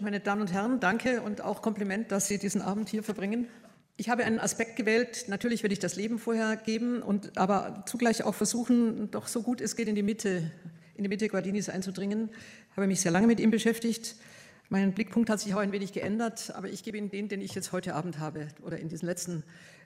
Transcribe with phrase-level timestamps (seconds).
[0.00, 3.48] Meine Damen und Herren, danke und auch Kompliment, dass Sie diesen Abend hier verbringen.
[3.96, 8.22] Ich habe einen Aspekt gewählt, natürlich werde ich das Leben vorher geben, und, aber zugleich
[8.22, 10.52] auch versuchen, doch so gut es geht in die Mitte,
[10.94, 12.30] in die Mitte Guardinis einzudringen.
[12.70, 14.14] Ich habe mich sehr lange mit ihm beschäftigt.
[14.68, 17.56] Mein Blickpunkt hat sich auch ein wenig geändert, aber ich gebe Ihnen den, den ich
[17.56, 19.42] jetzt heute Abend habe oder in diesen letzten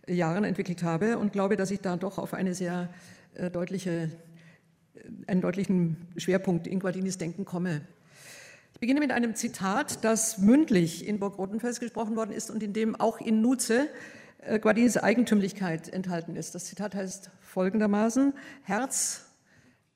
[0.06, 2.92] Jahren entwickelt habe und glaube, dass ich da doch auf eine sehr
[3.32, 4.10] äh, deutliche,
[4.94, 7.80] äh, einen deutlichen Schwerpunkt in Guardinis Denken komme.
[8.82, 12.72] Ich beginne mit einem Zitat, das mündlich in Burg Rotenfels gesprochen worden ist und in
[12.72, 13.88] dem auch in Nutze
[14.38, 16.56] äh, Guardinis Eigentümlichkeit enthalten ist.
[16.56, 18.34] Das Zitat heißt folgendermaßen,
[18.64, 19.26] Herz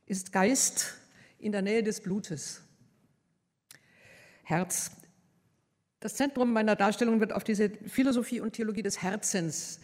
[0.06, 0.95] ist Geist
[1.41, 2.62] in der Nähe des Blutes.
[4.45, 4.92] Herz.
[5.98, 9.80] Das Zentrum meiner Darstellung wird auf diese Philosophie und Theologie des Herzens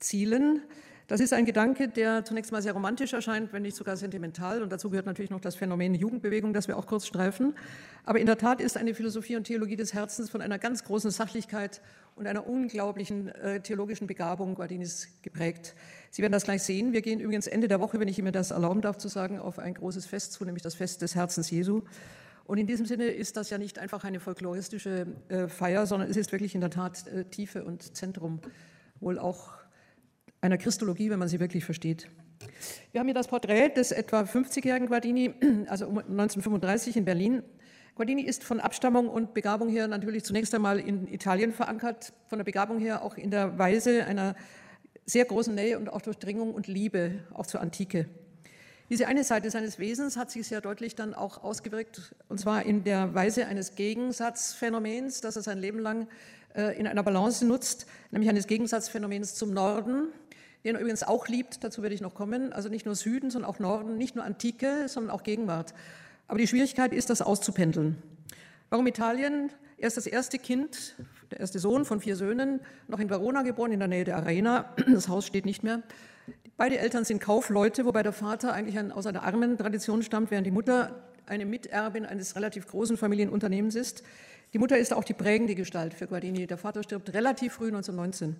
[0.00, 0.62] zielen.
[1.10, 4.62] Das ist ein Gedanke, der zunächst mal sehr romantisch erscheint, wenn nicht sogar sentimental.
[4.62, 7.56] Und dazu gehört natürlich noch das Phänomen Jugendbewegung, das wir auch kurz streifen.
[8.04, 11.10] Aber in der Tat ist eine Philosophie und Theologie des Herzens von einer ganz großen
[11.10, 11.80] Sachlichkeit
[12.14, 15.74] und einer unglaublichen äh, theologischen Begabung Guardinis geprägt.
[16.12, 16.92] Sie werden das gleich sehen.
[16.92, 19.58] Wir gehen übrigens Ende der Woche, wenn ich mir das erlauben darf zu sagen, auf
[19.58, 21.82] ein großes Fest zu, nämlich das Fest des Herzens Jesu.
[22.44, 26.16] Und in diesem Sinne ist das ja nicht einfach eine folkloristische äh, Feier, sondern es
[26.16, 28.38] ist wirklich in der Tat äh, Tiefe und Zentrum
[29.00, 29.59] wohl auch
[30.40, 32.08] einer Christologie, wenn man sie wirklich versteht.
[32.92, 35.34] Wir haben hier das Porträt des etwa 50-jährigen Guardini,
[35.68, 37.42] also 1935 in Berlin.
[37.94, 42.44] Guardini ist von Abstammung und Begabung her natürlich zunächst einmal in Italien verankert, von der
[42.44, 44.34] Begabung her auch in der Weise einer
[45.04, 48.08] sehr großen Nähe und auch Durchdringung und Liebe auch zur Antike.
[48.88, 52.82] Diese eine Seite seines Wesens hat sich sehr deutlich dann auch ausgewirkt, und zwar in
[52.82, 56.08] der Weise eines Gegensatzphänomens, das er sein Leben lang
[56.54, 60.08] äh, in einer Balance nutzt, nämlich eines Gegensatzphänomens zum Norden,
[60.64, 63.50] den er übrigens auch liebt, dazu werde ich noch kommen, also nicht nur Süden, sondern
[63.50, 65.74] auch Norden, nicht nur Antike, sondern auch Gegenwart.
[66.28, 67.96] Aber die Schwierigkeit ist, das auszupendeln.
[68.68, 69.50] Warum Italien?
[69.78, 70.94] Er ist das erste Kind,
[71.30, 74.74] der erste Sohn von vier Söhnen, noch in Verona geboren, in der Nähe der Arena.
[74.92, 75.82] Das Haus steht nicht mehr.
[76.56, 80.50] Beide Eltern sind Kaufleute, wobei der Vater eigentlich aus einer armen Tradition stammt, während die
[80.50, 84.02] Mutter eine Miterbin eines relativ großen Familienunternehmens ist.
[84.52, 86.46] Die Mutter ist auch die prägende Gestalt für Guardini.
[86.46, 88.36] Der Vater stirbt relativ früh, 1919.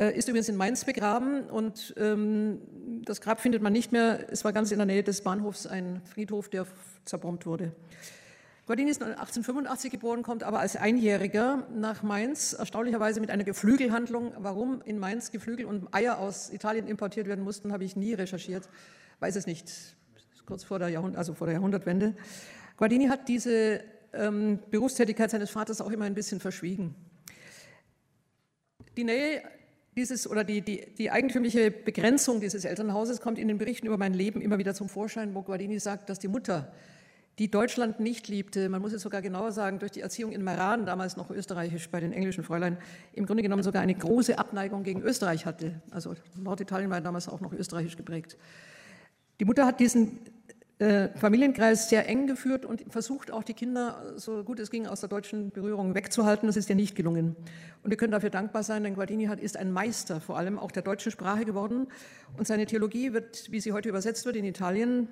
[0.00, 2.62] Äh, ist übrigens in Mainz begraben und ähm,
[3.04, 4.32] das Grab findet man nicht mehr.
[4.32, 6.66] Es war ganz in der Nähe des Bahnhofs ein Friedhof, der
[7.04, 7.72] zerbombt wurde.
[8.64, 14.32] Guardini ist 1885 geboren, kommt aber als Einjähriger nach Mainz, erstaunlicherweise mit einer Geflügelhandlung.
[14.38, 18.70] Warum in Mainz Geflügel und Eier aus Italien importiert werden mussten, habe ich nie recherchiert.
[19.18, 19.70] Weiß es nicht.
[20.46, 22.14] Kurz vor der, Jahrhundert, also vor der Jahrhundertwende.
[22.78, 23.82] Guardini hat diese
[24.14, 26.94] ähm, Berufstätigkeit seines Vaters auch immer ein bisschen verschwiegen.
[28.96, 29.42] Die Nähe
[29.96, 34.14] dieses oder die, die, die eigentümliche Begrenzung dieses Elternhauses kommt in den Berichten über mein
[34.14, 36.72] Leben immer wieder zum Vorschein, wo Guardini sagt, dass die Mutter,
[37.38, 40.86] die Deutschland nicht liebte, man muss es sogar genauer sagen, durch die Erziehung in Meran,
[40.86, 42.76] damals noch österreichisch bei den englischen Fräulein,
[43.14, 45.80] im Grunde genommen sogar eine große Abneigung gegen Österreich hatte.
[45.90, 48.36] Also Norditalien war damals auch noch österreichisch geprägt.
[49.40, 50.18] Die Mutter hat diesen
[50.80, 55.00] äh, Familienkreis sehr eng geführt und versucht auch die Kinder, so gut es ging, aus
[55.00, 56.46] der deutschen Berührung wegzuhalten.
[56.46, 57.36] Das ist ja nicht gelungen.
[57.82, 60.72] Und wir können dafür dankbar sein, denn Guardini hat, ist ein Meister vor allem auch
[60.72, 61.88] der deutschen Sprache geworden.
[62.38, 65.08] Und seine Theologie wird, wie sie heute übersetzt wird in Italien,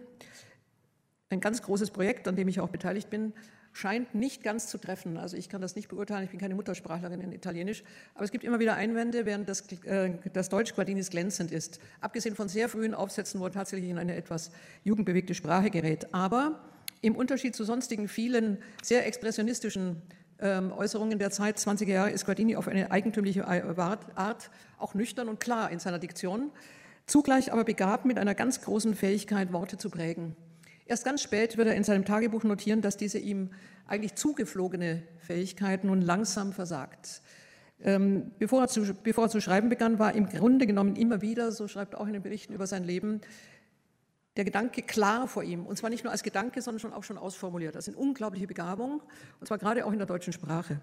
[1.29, 3.35] ein ganz großes Projekt, an dem ich auch beteiligt bin,
[3.79, 5.19] scheint nicht ganz zu treffen.
[5.19, 7.85] Also ich kann das nicht beurteilen, ich bin keine Muttersprachlerin in Italienisch,
[8.17, 11.79] aber es gibt immer wieder Einwände, während das, äh, das Deutsch Guardinis glänzend ist.
[12.01, 14.51] Abgesehen von sehr frühen Aufsätzen, wo er tatsächlich in eine etwas
[14.83, 16.13] jugendbewegte Sprache gerät.
[16.13, 16.61] Aber
[17.03, 20.03] im Unterschied zu sonstigen vielen sehr expressionistischen
[20.41, 25.39] ähm, Äußerungen der Zeit, 20er Jahre, ist Guardini auf eine eigentümliche Art auch nüchtern und
[25.39, 26.51] klar in seiner Diktion,
[27.07, 30.35] zugleich aber begabt mit einer ganz großen Fähigkeit, Worte zu prägen.
[30.89, 33.51] Erst ganz spät wird er in seinem Tagebuch notieren, dass diese ihm
[33.87, 37.21] eigentlich zugeflogene Fähigkeit nun langsam versagt.
[37.81, 41.53] Ähm, bevor, er zu, bevor er zu schreiben begann, war im Grunde genommen immer wieder,
[41.53, 43.21] so schreibt er auch in den Berichten über sein Leben,
[44.39, 45.67] der Gedanke klar vor ihm.
[45.67, 47.75] Und zwar nicht nur als Gedanke, sondern schon auch schon ausformuliert.
[47.75, 49.03] Das sind unglaubliche Begabungen,
[49.41, 50.81] und zwar gerade auch in der deutschen Sprache.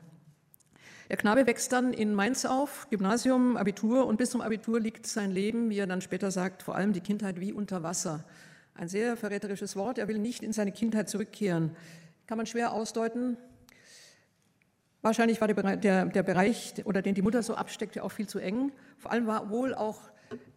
[1.10, 5.32] Der Knabe wächst dann in Mainz auf, Gymnasium, Abitur, und bis zum Abitur liegt sein
[5.32, 8.24] Leben, wie er dann später sagt, vor allem die Kindheit wie unter Wasser.
[8.78, 9.98] Ein sehr verräterisches Wort.
[9.98, 11.72] Er will nicht in seine Kindheit zurückkehren.
[12.28, 13.38] Kann man schwer ausdeuten.
[15.02, 18.40] Wahrscheinlich war der, der, der Bereich, oder den die Mutter so absteckte, auch viel zu
[18.40, 18.74] eng.
[18.98, 20.02] Vor allem war wohl auch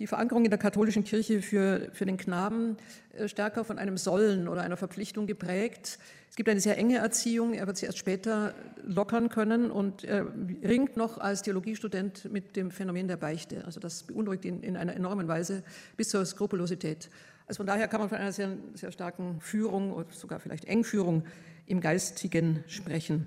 [0.01, 2.77] die Verankerung in der katholischen Kirche für, für den Knaben
[3.13, 6.01] äh, stärker von einem Sollen oder einer Verpflichtung geprägt.
[6.29, 8.55] Es gibt eine sehr enge Erziehung, er wird sie erst später
[8.85, 10.27] lockern können und er
[10.65, 13.65] ringt noch als Theologiestudent mit dem Phänomen der Beichte.
[13.65, 15.63] Also das beunruhigt ihn in einer enormen Weise
[15.97, 17.11] bis zur Skrupulosität.
[17.49, 21.25] Also von daher kann man von einer sehr, sehr starken Führung oder sogar vielleicht Engführung
[21.65, 23.27] im Geistigen sprechen.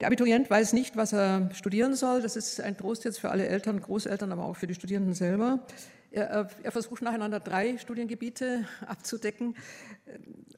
[0.00, 2.20] Der Abiturient weiß nicht, was er studieren soll.
[2.20, 5.64] Das ist ein Trost jetzt für alle Eltern, Großeltern, aber auch für die Studierenden selber.
[6.10, 9.54] Er, er, versucht nacheinander drei Studiengebiete abzudecken.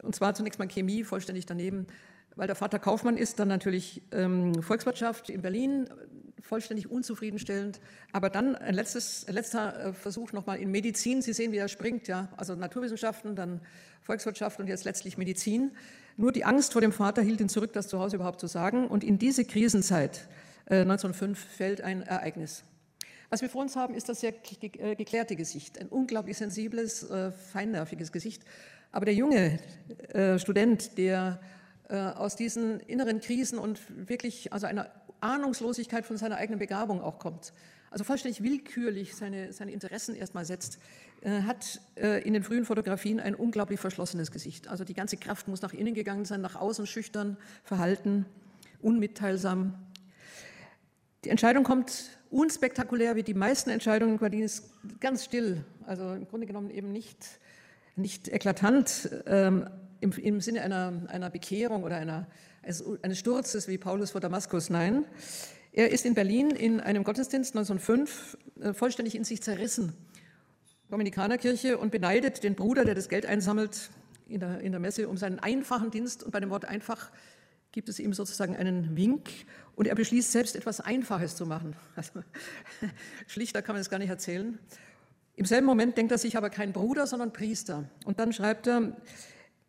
[0.02, 1.86] Und zwar zunächst mal Chemie, vollständig daneben,
[2.34, 5.86] weil der Vater Kaufmann ist, dann natürlich ähm, Volkswirtschaft in Berlin,
[6.44, 7.80] vollständig unzufriedenstellend.
[8.12, 11.22] Aber dann ein, letztes, ein letzter äh, Versuch nochmal in Medizin.
[11.22, 12.28] Sie sehen, wie er springt, ja.
[12.36, 13.60] Also Naturwissenschaften, dann
[14.02, 15.72] Volkswirtschaft und jetzt letztlich Medizin.
[16.16, 18.86] Nur die Angst vor dem Vater hielt ihn zurück, das zu Hause überhaupt zu sagen.
[18.86, 20.28] Und in diese Krisenzeit,
[20.66, 22.62] äh, 1905, fällt ein Ereignis.
[23.30, 27.32] Was wir vor uns haben, ist das sehr äh, geklärte Gesicht, ein unglaublich sensibles, äh,
[27.32, 28.42] feinnerviges Gesicht.
[28.92, 29.58] Aber der junge
[30.12, 31.40] äh, Student, der
[31.88, 34.90] äh, aus diesen inneren Krisen und wirklich also einer
[35.24, 37.52] Ahnungslosigkeit von seiner eigenen Begabung auch kommt,
[37.90, 40.78] also vollständig willkürlich seine, seine Interessen erstmal setzt,
[41.22, 44.68] äh, hat äh, in den frühen Fotografien ein unglaublich verschlossenes Gesicht.
[44.68, 48.26] Also die ganze Kraft muss nach innen gegangen sein, nach außen schüchtern, verhalten,
[48.82, 49.74] unmitteilsam.
[51.24, 56.70] Die Entscheidung kommt unspektakulär wie die meisten Entscheidungen Guardinis ganz still, also im Grunde genommen
[56.70, 57.40] eben nicht,
[57.94, 62.26] nicht eklatant ähm, im, im, Sinne einer, einer Bekehrung oder einer,
[62.64, 65.04] eines Sturzes wie Paulus vor Damaskus, nein.
[65.72, 69.92] Er ist in Berlin in einem Gottesdienst 1905 äh, vollständig in sich zerrissen.
[70.88, 73.90] Dominikanerkirche und beneidet den Bruder, der das Geld einsammelt
[74.28, 76.22] in der, in der Messe, um seinen einfachen Dienst.
[76.22, 77.10] Und bei dem Wort einfach
[77.72, 79.28] gibt es ihm sozusagen einen Wink
[79.74, 81.76] und er beschließt selbst etwas Einfaches zu machen.
[81.96, 82.22] Also,
[83.26, 84.58] schlichter kann man es gar nicht erzählen.
[85.36, 87.90] Im selben Moment denkt er sich aber kein Bruder, sondern Priester.
[88.04, 88.96] Und dann schreibt er,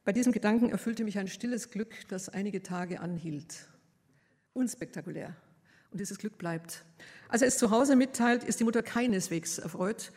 [0.06, 3.68] bei diesem Gedanken erfüllte mich ein stilles Glück, das einige Tage anhielt.
[4.54, 5.36] Unspektakulär.
[5.92, 6.86] Und dieses Glück bleibt.
[7.28, 10.12] Als er es zu Hause mitteilt, ist die Mutter keineswegs erfreut.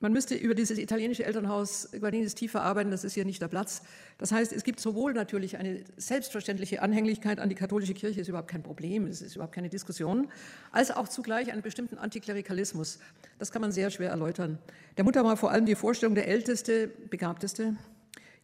[0.00, 3.82] Man müsste über dieses italienische Elternhaus Guardinis tiefer arbeiten, das ist hier nicht der Platz.
[4.18, 8.50] Das heißt, es gibt sowohl natürlich eine selbstverständliche Anhänglichkeit an die katholische Kirche, ist überhaupt
[8.50, 10.28] kein Problem, es ist überhaupt keine Diskussion,
[10.72, 12.98] als auch zugleich einen bestimmten Antiklerikalismus.
[13.38, 14.58] Das kann man sehr schwer erläutern.
[14.96, 17.76] Der Mutter war vor allem die Vorstellung der älteste, begabteste,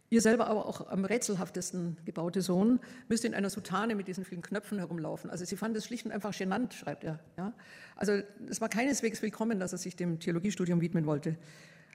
[0.08, 4.42] Ihr selber aber auch am rätselhaftesten gebaute Sohn müsste in einer Soutane mit diesen vielen
[4.42, 5.30] Knöpfen herumlaufen.
[5.30, 7.18] Also sie fand es schlicht und einfach genannt, schreibt er.
[7.36, 7.52] Ja?
[7.96, 11.36] Also es war keineswegs willkommen, dass er sich dem Theologiestudium widmen wollte.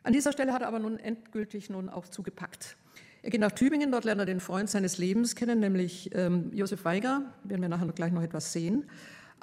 [0.03, 2.75] An dieser Stelle hat er aber nun endgültig nun auch zugepackt.
[3.23, 6.83] Er geht nach Tübingen, dort lernt er den Freund seines Lebens kennen, nämlich ähm, Josef
[6.85, 8.85] Weiger, werden wir nachher gleich noch etwas sehen.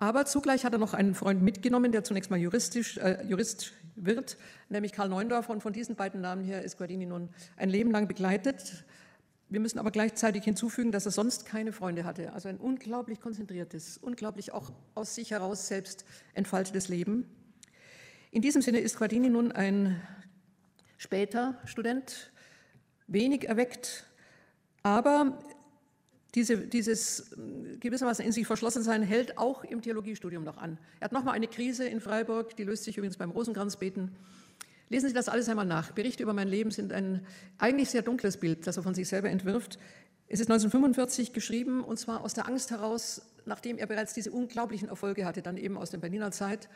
[0.01, 4.39] Aber zugleich hat er noch einen Freund mitgenommen, der zunächst mal juristisch, äh, Jurist wird,
[4.69, 5.53] nämlich Karl Neundorfer.
[5.53, 8.85] Und von diesen beiden Namen her ist Guardini nun ein Leben lang begleitet.
[9.49, 12.33] Wir müssen aber gleichzeitig hinzufügen, dass er sonst keine Freunde hatte.
[12.33, 17.27] Also ein unglaublich konzentriertes, unglaublich auch aus sich heraus selbst entfaltetes Leben.
[18.31, 20.01] In diesem Sinne ist Guardini nun ein
[20.97, 22.31] später Student,
[23.09, 24.05] wenig erweckt,
[24.85, 25.39] aber
[26.35, 30.79] diese, dieses äh, gewissermaßen in sich verschlossen sein hält auch im Theologiestudium noch an.
[31.01, 34.11] Er hat nochmal eine Krise in Freiburg, die löst sich übrigens beim Rosenkranzbeten.
[34.91, 35.93] Lesen Sie das alles einmal nach.
[35.93, 37.27] Berichte über mein Leben sind ein
[37.59, 39.79] eigentlich sehr dunkles Bild, das er von sich selber entwirft.
[40.29, 44.89] Es ist 1945 geschrieben und zwar aus der Angst heraus, nachdem er bereits diese unglaublichen
[44.89, 46.69] Erfolge hatte, dann eben aus der Berliner Zeit.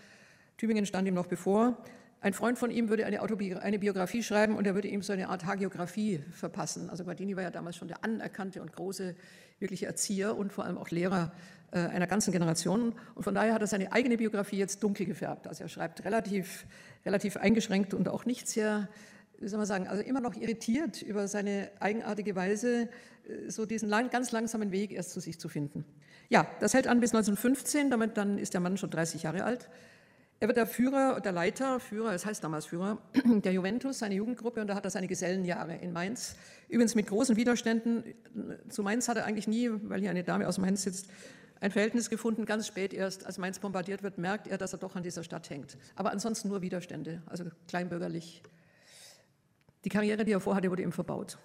[0.56, 1.76] Tübingen stand ihm noch bevor.
[2.22, 5.28] Ein Freund von ihm würde eine, eine, Biografie schreiben und er würde ihm so eine
[5.28, 6.88] Art Hagiografie verpassen.
[6.88, 9.16] Also Guardini war ja damals schon der anerkannte und große
[9.58, 11.32] wirkliche Erzieher und vor allem auch Lehrer
[11.72, 12.94] äh, einer ganzen Generation.
[13.16, 15.48] Und von daher hat er seine eigene Biografie jetzt dunkel gefärbt.
[15.48, 16.64] Also er schreibt relativ,
[17.04, 18.88] relativ eingeschränkt und auch nicht sehr,
[19.40, 22.82] wie soll man sagen, also immer noch irritiert über seine eigenartige Weise,
[23.26, 25.84] äh, so diesen lang, ganz langsamen Weg erst zu sich zu finden.
[26.28, 29.68] Ja, das hält an bis 1915, damit dann ist der Mann schon 30 Jahre alt.
[30.42, 34.60] Er wird der Führer, der Leiter, Führer, es heißt damals Führer, der Juventus, seine Jugendgruppe,
[34.60, 36.34] und da hat er seine Gesellenjahre in Mainz.
[36.68, 38.02] Übrigens mit großen Widerständen.
[38.68, 41.06] Zu Mainz hat er eigentlich nie, weil hier eine Dame aus Mainz sitzt,
[41.60, 42.44] ein Verhältnis gefunden.
[42.44, 45.48] Ganz spät erst, als Mainz bombardiert wird, merkt er, dass er doch an dieser Stadt
[45.48, 45.78] hängt.
[45.94, 48.42] Aber ansonsten nur Widerstände, also kleinbürgerlich.
[49.84, 51.38] Die Karriere, die er vorhatte, wurde ihm verbaut.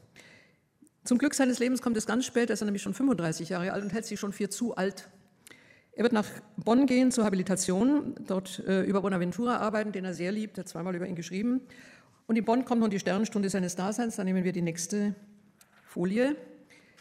[1.04, 3.84] Zum Glück seines Lebens kommt es ganz spät, er ist nämlich schon 35 Jahre alt
[3.84, 5.08] und hält sich schon für zu alt
[5.98, 6.28] er wird nach
[6.58, 10.70] Bonn gehen zur Habilitation, dort äh, über Bonaventura arbeiten, den er sehr liebt, er hat
[10.70, 11.62] zweimal über ihn geschrieben.
[12.28, 15.16] Und in Bonn kommt nun die Sternenstunde seines Daseins, da nehmen wir die nächste
[15.88, 16.36] Folie.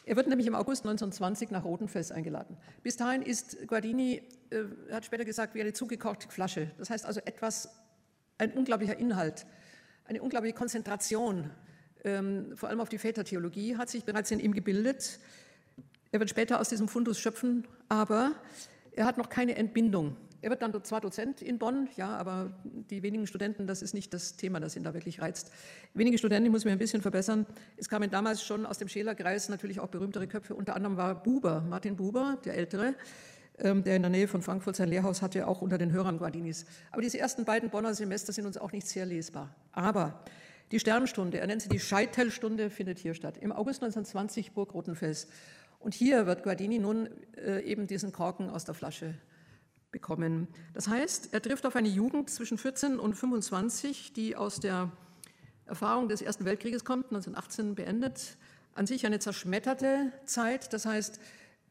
[0.07, 2.57] Er wird nämlich im August 1920 nach Rotenfels eingeladen.
[2.83, 6.71] Bis dahin ist Guardini, äh, hat später gesagt, wie eine zugekochte Flasche.
[6.79, 7.69] Das heißt also etwas,
[8.39, 9.45] ein unglaublicher Inhalt,
[10.07, 11.51] eine unglaubliche Konzentration,
[12.03, 15.19] ähm, vor allem auf die Vätertheologie, hat sich bereits in ihm gebildet.
[16.13, 18.33] Er wird später aus diesem Fundus schöpfen, aber
[18.97, 20.17] er hat noch keine Entbindung.
[20.43, 24.13] Er wird dann zwar Dozent in Bonn, ja, aber die wenigen Studenten, das ist nicht
[24.13, 25.51] das Thema, das ihn da wirklich reizt.
[25.95, 27.47] Wenige Studenten, ich muss mich ein bisschen verbessern.
[27.77, 30.55] Es kamen damals schon aus dem Schelerkreis natürlich auch berühmtere Köpfe.
[30.55, 32.95] Unter anderem war Buber, Martin Buber, der Ältere,
[33.59, 36.65] ähm, der in der Nähe von Frankfurt sein Lehrhaus hatte, auch unter den Hörern Guardinis.
[36.93, 39.55] Aber diese ersten beiden Bonner Semester sind uns auch nicht sehr lesbar.
[39.73, 40.23] Aber
[40.71, 43.37] die Sternstunde, er nennt sie die Scheitelstunde, findet hier statt.
[43.39, 45.29] Im August 1920 Burg Rotenfels.
[45.87, 49.15] Und hier wird Guardini nun äh, eben diesen Korken aus der Flasche
[49.93, 50.49] bekommen.
[50.75, 54.91] Das heißt, er trifft auf eine Jugend zwischen 14 und 25, die aus der
[55.65, 58.37] Erfahrung des Ersten Weltkrieges kommt, 1918 beendet,
[58.75, 60.73] an sich eine zerschmetterte Zeit.
[60.73, 61.21] Das heißt,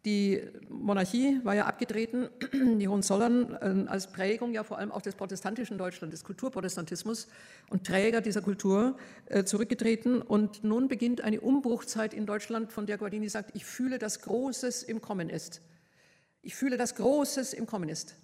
[0.06, 2.30] die Monarchie war ja abgetreten,
[2.80, 7.28] die Hohenzollern äh, als Prägung ja vor allem auch des protestantischen Deutschland, des Kulturprotestantismus
[7.70, 10.22] und Träger dieser Kultur äh, zurückgetreten.
[10.22, 14.84] Und nun beginnt eine Umbruchzeit in Deutschland, von der Guardini sagt, ich fühle, dass Großes
[14.84, 15.62] im Kommen ist.
[16.42, 18.16] Ich fühle, dass Großes im Kommen ist.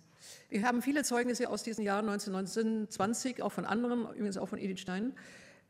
[0.50, 4.80] Wir haben viele Zeugnisse aus diesen Jahren 1920, auch von anderen, übrigens auch von Edith
[4.80, 5.14] Stein,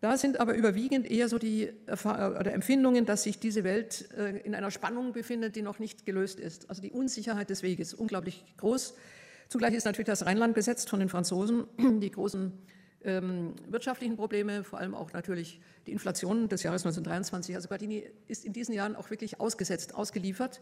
[0.02, 4.56] da sind aber überwiegend eher so die oder Empfindungen, dass sich diese Welt äh, in
[4.56, 6.70] einer Spannung befindet, die noch nicht gelöst ist.
[6.70, 8.96] Also die Unsicherheit des Weges, unglaublich groß.
[9.48, 11.66] Zugleich ist natürlich das Rheinland besetzt von den Franzosen,
[12.02, 12.52] die großen
[13.04, 17.56] ähm, wirtschaftlichen Probleme, vor allem auch natürlich die Inflation des Jahres 1923.
[17.56, 20.62] Also Guardini ist in diesen Jahren auch wirklich ausgesetzt, ausgeliefert.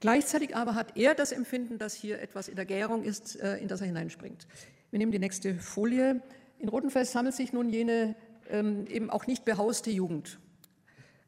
[0.00, 3.68] Gleichzeitig aber hat er das Empfinden, dass hier etwas in der Gärung ist, äh, in
[3.68, 4.46] das er hineinspringt.
[4.90, 6.22] Wir nehmen die nächste Folie.
[6.58, 8.16] In Rotenfels sammelt sich nun jene
[8.50, 10.38] eben auch nicht behauste Jugend.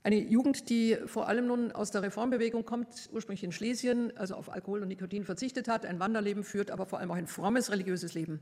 [0.02, 4.52] Eine Jugend, die vor allem nun aus der Reformbewegung kommt, ursprünglich in Schlesien, also auf
[4.52, 8.14] Alkohol und Nikotin verzichtet hat, ein Wanderleben führt, aber vor allem auch ein frommes religiöses
[8.14, 8.40] Leben.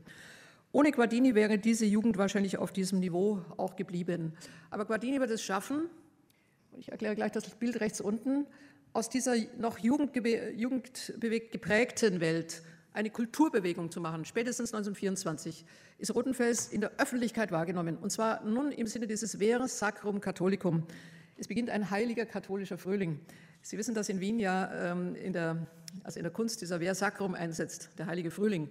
[0.71, 4.33] Ohne Guardini wäre diese Jugend wahrscheinlich auf diesem Niveau auch geblieben.
[4.69, 5.89] Aber Guardini wird es schaffen,
[6.77, 8.45] ich erkläre gleich das Bild rechts unten,
[8.93, 12.61] aus dieser noch jugendbewegt geprägten Welt
[12.95, 14.25] eine Kulturbewegung zu machen.
[14.25, 15.65] Spätestens 1924
[15.97, 20.83] ist Rotenfels in der Öffentlichkeit wahrgenommen, und zwar nun im Sinne dieses Veres Sacrum Catholicum.
[21.37, 23.19] Es beginnt ein heiliger katholischer Frühling.
[23.61, 25.67] Sie wissen, dass in Wien ja ähm, in, der,
[26.03, 28.69] also in der Kunst dieser Ver Sacrum einsetzt, der heilige Frühling.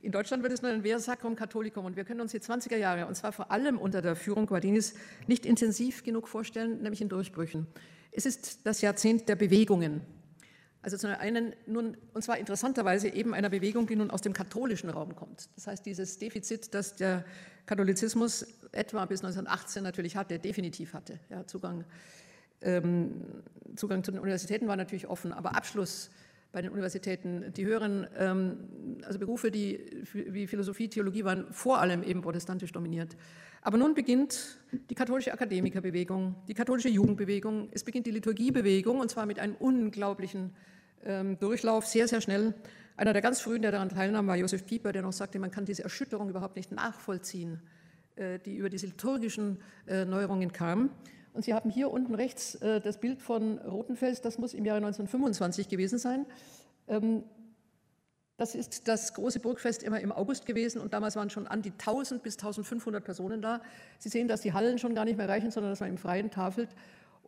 [0.00, 2.76] In Deutschland wird es nur ein Ver Sacrum Catholicum und wir können uns die 20er
[2.76, 4.94] Jahre, und zwar vor allem unter der Führung Guardinis,
[5.26, 7.66] nicht intensiv genug vorstellen, nämlich in Durchbrüchen.
[8.12, 10.00] Es ist das Jahrzehnt der Bewegungen,
[10.82, 14.90] also zu einer, nun, und zwar interessanterweise eben einer Bewegung, die nun aus dem katholischen
[14.90, 15.48] Raum kommt.
[15.56, 17.24] Das heißt, dieses Defizit, das der
[17.66, 21.18] Katholizismus etwa bis 1918 natürlich hatte, definitiv hatte.
[21.30, 21.84] Ja, Zugang,
[22.62, 23.42] ähm,
[23.76, 26.10] Zugang zu den Universitäten war natürlich offen, aber Abschluss
[26.52, 32.02] bei den Universitäten, die höheren ähm, also Berufe, die wie Philosophie, Theologie waren vor allem
[32.02, 33.16] eben protestantisch dominiert.
[33.60, 39.26] Aber nun beginnt die katholische Akademikerbewegung, die katholische Jugendbewegung, es beginnt die Liturgiebewegung und zwar
[39.26, 40.54] mit einem unglaublichen
[41.04, 42.54] ähm, Durchlauf, sehr, sehr schnell.
[42.96, 45.64] Einer der ganz frühen, der daran teilnahm, war Josef Pieper, der noch sagte, man kann
[45.64, 47.60] diese Erschütterung überhaupt nicht nachvollziehen,
[48.16, 50.90] äh, die über diese liturgischen äh, Neuerungen kam.
[51.38, 54.78] Und Sie haben hier unten rechts äh, das Bild von Rotenfels, das muss im Jahre
[54.78, 56.26] 1925 gewesen sein.
[56.88, 57.22] Ähm,
[58.38, 61.70] das ist das große Burgfest immer im August gewesen und damals waren schon an die
[61.70, 63.62] 1000 bis 1500 Personen da.
[64.00, 66.28] Sie sehen, dass die Hallen schon gar nicht mehr reichen, sondern dass man im Freien
[66.32, 66.70] tafelt.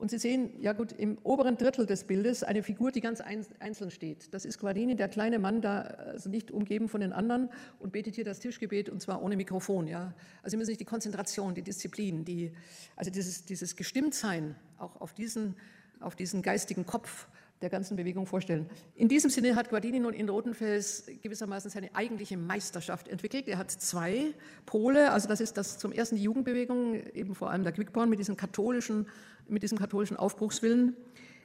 [0.01, 3.91] Und Sie sehen, ja gut, im oberen Drittel des Bildes eine Figur, die ganz einzeln
[3.91, 4.33] steht.
[4.33, 8.15] Das ist Guardini, der kleine Mann, da also nicht umgeben von den anderen und betet
[8.15, 9.87] hier das Tischgebet und zwar ohne Mikrofon.
[9.87, 10.15] Ja.
[10.43, 12.51] Also Sie müssen sich die Konzentration, die Disziplin, die,
[12.97, 15.55] also dieses, dieses Gestimmtsein auch auf diesen,
[16.01, 17.29] auf diesen geistigen Kopf
[17.61, 18.69] der ganzen Bewegung vorstellen.
[18.95, 23.49] In diesem Sinne hat Guardini nun in Rotenfels gewissermaßen seine eigentliche Meisterschaft entwickelt.
[23.49, 24.33] Er hat zwei
[24.65, 28.19] Pole, also das ist das zum ersten die Jugendbewegung, eben vor allem der Quickborn mit
[28.19, 29.07] diesem katholischen,
[29.47, 30.97] mit diesem katholischen Aufbruchswillen.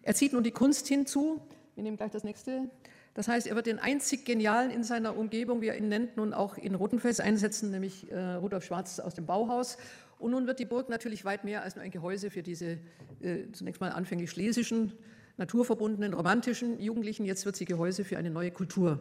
[0.04, 1.42] Er zieht nun die Kunst hinzu.
[1.76, 2.70] Wir nehmen gleich das nächste.
[3.14, 6.34] Das heißt, er wird den einzig Genialen in seiner Umgebung, wie er ihn nennt, nun
[6.34, 9.78] auch in Rotenfels einsetzen, nämlich äh, Rudolf Schwarz aus dem Bauhaus.
[10.20, 12.78] Und nun wird die Burg natürlich weit mehr als nur ein Gehäuse für diese
[13.22, 14.94] äh, zunächst mal anfänglich schlesischen
[15.38, 17.26] naturverbundenen, romantischen Jugendlichen.
[17.26, 19.00] Jetzt wird sie Gehäuse für eine neue Kultur.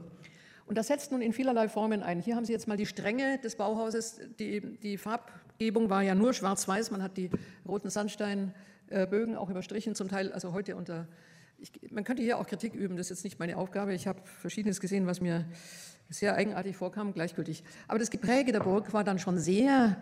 [0.67, 2.21] Und das setzt nun in vielerlei Formen ein.
[2.21, 4.21] Hier haben Sie jetzt mal die Stränge des Bauhauses.
[4.39, 6.91] Die, die Farbgebung war ja nur schwarz-weiß.
[6.91, 7.31] Man hat die
[7.69, 11.07] roten Sandsteinbögen auch überstrichen, zum Teil, also heute unter.
[11.59, 13.95] Ich, man könnte hier auch Kritik üben, das ist jetzt nicht meine Aufgabe.
[13.95, 15.45] Ich habe Verschiedenes gesehen, was mir
[16.11, 17.63] sehr eigenartig vorkam, gleichgültig.
[17.89, 19.97] Aber das Gepräge der Burg war dann schon sehr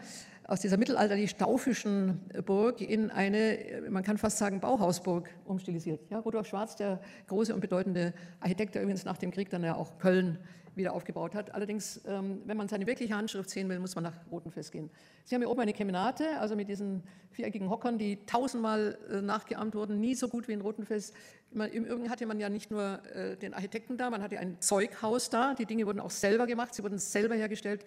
[0.46, 6.00] aus dieser mittelalterlich staufischen Burg in eine, man kann fast sagen, Bauhausburg umstilisiert.
[6.10, 9.76] Ja, Rudolf Schwarz, der große und bedeutende Architekt, der übrigens nach dem Krieg dann ja
[9.76, 10.38] auch Köln
[10.74, 11.54] wieder aufgebaut hat.
[11.54, 14.90] Allerdings, ähm, wenn man seine wirkliche Handschrift sehen will, muss man nach Rotenfels gehen.
[15.24, 19.74] Sie haben hier oben eine Kemenate, also mit diesen viereckigen Hockern, die tausendmal äh, nachgeahmt
[19.74, 21.12] wurden, nie so gut wie in Rotenfels.
[21.52, 25.28] Im Übrigen hatte man ja nicht nur äh, den Architekten da, man hatte ein Zeughaus
[25.28, 27.84] da, die Dinge wurden auch selber gemacht, sie wurden selber hergestellt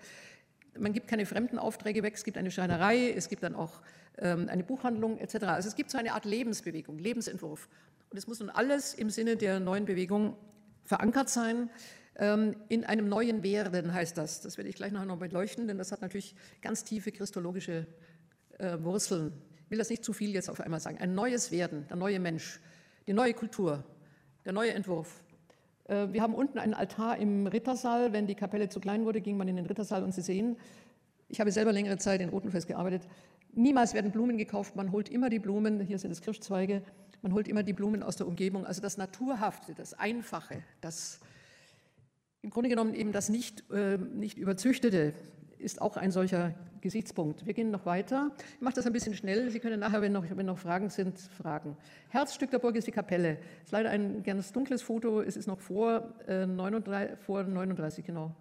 [0.77, 3.81] man gibt keine fremden Aufträge weg, es gibt eine Schreinerei, es gibt dann auch
[4.17, 5.45] ähm, eine Buchhandlung etc.
[5.45, 7.67] Also es gibt so eine Art Lebensbewegung, Lebensentwurf.
[8.09, 10.37] Und es muss nun alles im Sinne der neuen Bewegung
[10.83, 11.69] verankert sein.
[12.17, 14.41] Ähm, in einem neuen Werden heißt das.
[14.41, 17.87] Das werde ich gleich nachher noch beleuchten, denn das hat natürlich ganz tiefe christologische
[18.57, 19.33] äh, Wurzeln.
[19.65, 20.99] Ich will das nicht zu viel jetzt auf einmal sagen.
[20.99, 22.59] Ein neues Werden, der neue Mensch,
[23.07, 23.83] die neue Kultur,
[24.45, 25.23] der neue Entwurf.
[25.85, 28.13] Äh, wir haben unten einen Altar im Rittersaal.
[28.13, 30.57] Wenn die Kapelle zu klein wurde, ging man in den Rittersaal und Sie sehen,
[31.27, 33.07] ich habe selber längere Zeit in Rotenfels gearbeitet.
[33.53, 34.75] Niemals werden Blumen gekauft.
[34.75, 36.83] Man holt immer die Blumen, hier sind es Kirschzweige,
[37.21, 38.65] man holt immer die Blumen aus der Umgebung.
[38.65, 41.19] Also das Naturhafte, das Einfache, das
[42.41, 45.13] im Grunde genommen eben das nicht, äh, nicht überzüchtete
[45.65, 47.45] ist auch ein solcher Gesichtspunkt.
[47.45, 48.31] Wir gehen noch weiter.
[48.55, 49.49] Ich mache das ein bisschen schnell.
[49.49, 51.75] Sie können nachher, wenn noch, wenn noch Fragen sind, fragen.
[52.09, 53.39] Herzstück der Burg ist die Kapelle.
[53.61, 55.21] Es ist leider ein ganz dunkles Foto.
[55.21, 58.35] Es ist noch vor, äh, 39, vor 39, genau.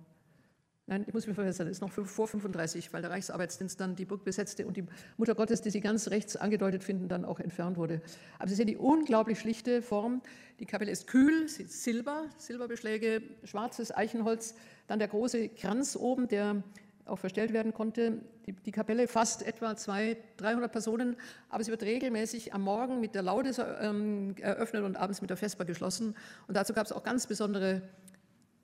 [0.86, 4.04] Nein, ich muss mich verbessern, es ist noch vor 35, weil der Reichsarbeitsdienst dann die
[4.04, 4.84] Burg besetzte und die
[5.16, 8.02] Mutter Gottes, die Sie ganz rechts angedeutet finden, dann auch entfernt wurde.
[8.38, 10.20] Aber Sie sehen die unglaublich schlichte Form.
[10.60, 16.28] Die Kapelle ist kühl, sie ist Silber, Silberbeschläge, schwarzes Eichenholz, dann der große Kranz oben,
[16.28, 16.62] der
[17.06, 18.18] auch verstellt werden konnte.
[18.46, 21.16] Die, die Kapelle fasst etwa 200, 300 Personen,
[21.48, 25.36] aber sie wird regelmäßig am Morgen mit der Laudes ähm, eröffnet und abends mit der
[25.36, 26.16] Vesper geschlossen.
[26.46, 27.82] Und dazu gab es auch ganz besondere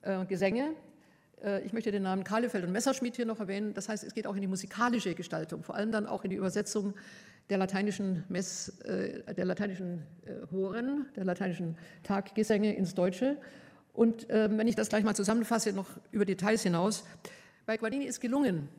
[0.01, 0.75] äh, Gesänge,
[1.43, 3.73] äh, ich möchte den Namen Kahlefeld und Messerschmidt hier noch erwähnen.
[3.73, 6.35] Das heißt, es geht auch in die musikalische Gestaltung, vor allem dann auch in die
[6.35, 6.93] Übersetzung
[7.49, 13.37] der lateinischen, Mess, äh, der lateinischen äh, Horen, der lateinischen Taggesänge ins Deutsche.
[13.93, 17.03] Und ähm, wenn ich das gleich mal zusammenfasse, noch über Details hinaus.
[17.65, 18.69] Bei Guardini ist gelungen,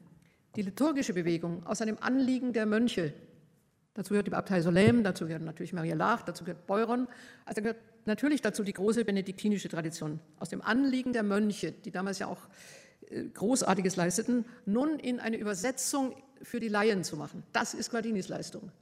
[0.57, 3.12] die liturgische Bewegung aus einem Anliegen der Mönche,
[3.95, 7.07] dazu gehört die Abtei Solem, dazu gehört natürlich Maria Lach, dazu gehört Beuron,
[7.45, 12.19] also gehört natürlich dazu die große benediktinische Tradition, aus dem Anliegen der Mönche, die damals
[12.19, 12.41] ja auch
[13.09, 17.45] äh, Großartiges leisteten, nun in eine Übersetzung für die Laien zu machen.
[17.53, 18.73] Das ist Guardinis Leistung.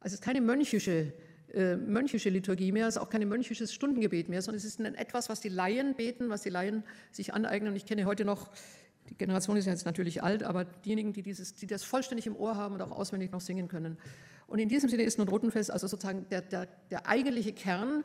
[0.00, 1.12] Also es ist keine mönchische,
[1.54, 5.28] äh, mönchische Liturgie mehr, es ist auch kein mönchisches Stundengebet mehr, sondern es ist etwas,
[5.28, 7.70] was die Laien beten, was die Laien sich aneignen.
[7.70, 8.50] Und ich kenne heute noch,
[9.08, 12.56] die Generation ist jetzt natürlich alt, aber diejenigen, die, dieses, die das vollständig im Ohr
[12.56, 13.98] haben und auch auswendig noch singen können.
[14.46, 18.04] Und in diesem Sinne ist nun Rotenfels also sozusagen der, der, der eigentliche Kern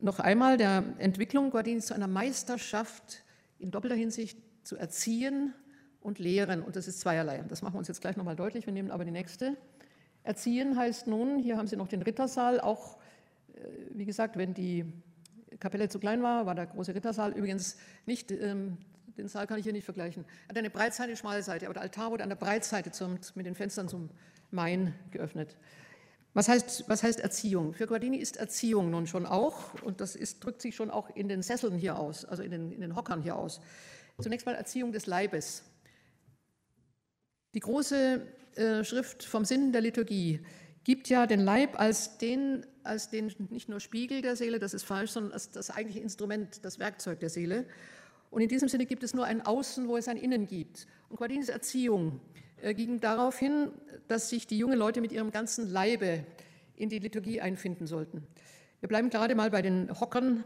[0.00, 3.24] noch einmal der Entwicklung Guardinis zu einer Meisterschaft
[3.58, 5.54] in doppelter Hinsicht zu erziehen
[6.00, 6.62] und lehren.
[6.62, 7.44] Und das ist zweierlei.
[7.48, 8.66] Das machen wir uns jetzt gleich nochmal deutlich.
[8.66, 9.56] Wir nehmen aber die nächste.
[10.22, 12.98] Erziehen heißt nun, hier haben Sie noch den Rittersaal, auch,
[13.54, 13.60] äh,
[13.90, 14.84] wie gesagt, wenn die
[15.58, 18.78] Kapelle zu klein war, war der große Rittersaal übrigens nicht, ähm,
[19.18, 21.82] den Saal kann ich hier nicht vergleichen, Er hat eine Breitseite, schmale Seite, aber der
[21.82, 24.10] Altar wurde an der Breitseite zum, mit den Fenstern zum
[24.50, 25.56] Main geöffnet.
[26.34, 27.74] Was heißt, was heißt Erziehung?
[27.74, 31.28] Für Guardini ist Erziehung nun schon auch, und das ist, drückt sich schon auch in
[31.28, 33.60] den Sesseln hier aus, also in den, in den Hockern hier aus.
[34.20, 35.64] Zunächst mal Erziehung des Leibes.
[37.54, 38.22] Die große
[38.56, 40.44] äh, Schrift vom Sinn der Liturgie
[40.84, 44.84] gibt ja den Leib als den, als den nicht nur Spiegel der Seele, das ist
[44.84, 47.66] falsch, sondern als das eigentliche Instrument, das Werkzeug der Seele.
[48.30, 50.86] Und in diesem Sinne gibt es nur ein Außen, wo es ein Innen gibt.
[51.08, 52.20] Und Guardinis Erziehung
[52.62, 53.70] äh, ging darauf hin,
[54.06, 56.24] dass sich die jungen Leute mit ihrem ganzen Leibe
[56.76, 58.26] in die Liturgie einfinden sollten.
[58.80, 60.44] Wir bleiben gerade mal bei den Hockern,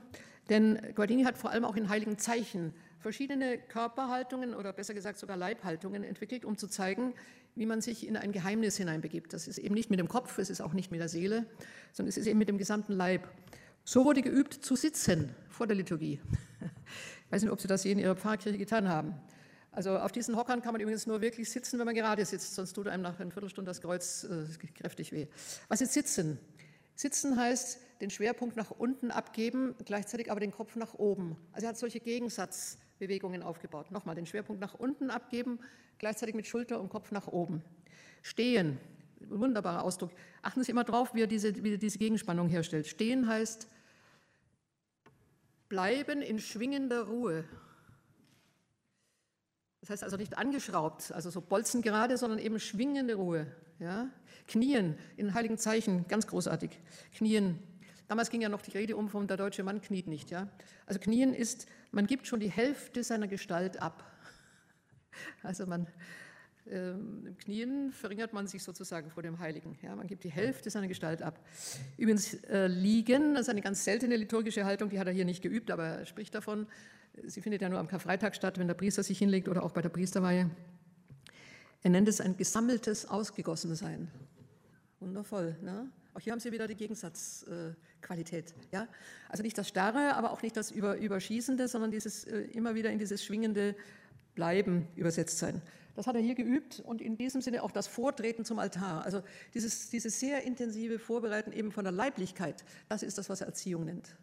[0.49, 5.37] denn Guardini hat vor allem auch in heiligen Zeichen verschiedene Körperhaltungen oder besser gesagt sogar
[5.37, 7.15] Leibhaltungen entwickelt, um zu zeigen,
[7.55, 9.33] wie man sich in ein Geheimnis hineinbegibt.
[9.33, 11.45] Das ist eben nicht mit dem Kopf, es ist auch nicht mit der Seele,
[11.93, 13.29] sondern es ist eben mit dem gesamten Leib.
[13.85, 16.21] So wurde geübt zu sitzen vor der Liturgie.
[17.33, 19.15] Ich weiß nicht, ob Sie das je in Ihrer Pfarrkirche getan haben.
[19.71, 22.75] Also auf diesen Hockern kann man übrigens nur wirklich sitzen, wenn man gerade sitzt, sonst
[22.75, 25.29] tut einem nach einer Viertelstunde das Kreuz äh, kräftig weh.
[25.69, 26.39] Was ist Sitzen?
[26.95, 31.39] Sitzen heißt den Schwerpunkt nach unten abgeben, gleichzeitig aber den Kopf nach oben.
[31.53, 33.93] Also er hat solche Gegensatzbewegungen aufgebaut.
[33.93, 35.59] Nochmal, den Schwerpunkt nach unten abgeben,
[35.97, 37.63] gleichzeitig mit Schulter und Kopf nach oben.
[38.21, 38.79] Stehen,
[39.21, 40.11] wunderbarer Ausdruck.
[40.43, 42.87] Achten Sie immer drauf, wie er diese, wie er diese Gegenspannung herstellt.
[42.89, 43.69] Stehen heißt
[45.73, 47.45] bleiben in schwingender Ruhe.
[49.81, 53.47] Das heißt also nicht angeschraubt, also so bolzen gerade, sondern eben schwingende Ruhe.
[53.79, 54.11] Ja?
[54.47, 56.79] Knien in heiligen Zeichen, ganz großartig.
[57.17, 57.59] Knien.
[58.07, 60.31] Damals ging ja noch die Rede um vom der deutsche Mann kniet nicht.
[60.31, 60.47] Ja?
[60.85, 64.05] Also Knien ist, man gibt schon die Hälfte seiner Gestalt ab.
[65.43, 65.87] Also man,
[66.67, 69.77] im Knien verringert man sich sozusagen vor dem Heiligen.
[69.83, 69.97] Ja?
[69.97, 71.41] Man gibt die Hälfte seiner Gestalt ab.
[71.99, 75.43] Übrigens äh, liegen, das ist eine ganz seltene liturgische Haltung, die hat er hier nicht
[75.43, 76.67] geübt, aber er spricht davon.
[77.25, 79.83] Sie findet ja nur am Karfreitag statt, wenn der Priester sich hinlegt oder auch bei
[79.83, 80.51] der Priesterweihe.
[81.83, 84.09] Er nennt es ein gesammeltes Ausgegossensein.
[85.01, 85.57] Wundervoll.
[85.63, 85.91] Ne?
[86.15, 88.51] Auch hier haben Sie wieder die Gegensatzqualität.
[88.51, 88.89] Äh, ja?
[89.29, 92.91] Also nicht das Starre, aber auch nicht das Über Überschießende, sondern dieses äh, immer wieder
[92.91, 93.75] in dieses schwingende
[94.35, 95.61] Bleiben übersetzt sein.
[95.95, 99.05] Das hat er hier geübt und in diesem Sinne auch das Vortreten zum Altar.
[99.05, 99.23] Also
[99.55, 103.85] dieses, dieses sehr intensive Vorbereiten eben von der Leiblichkeit, das ist das, was er Erziehung
[103.85, 104.17] nennt.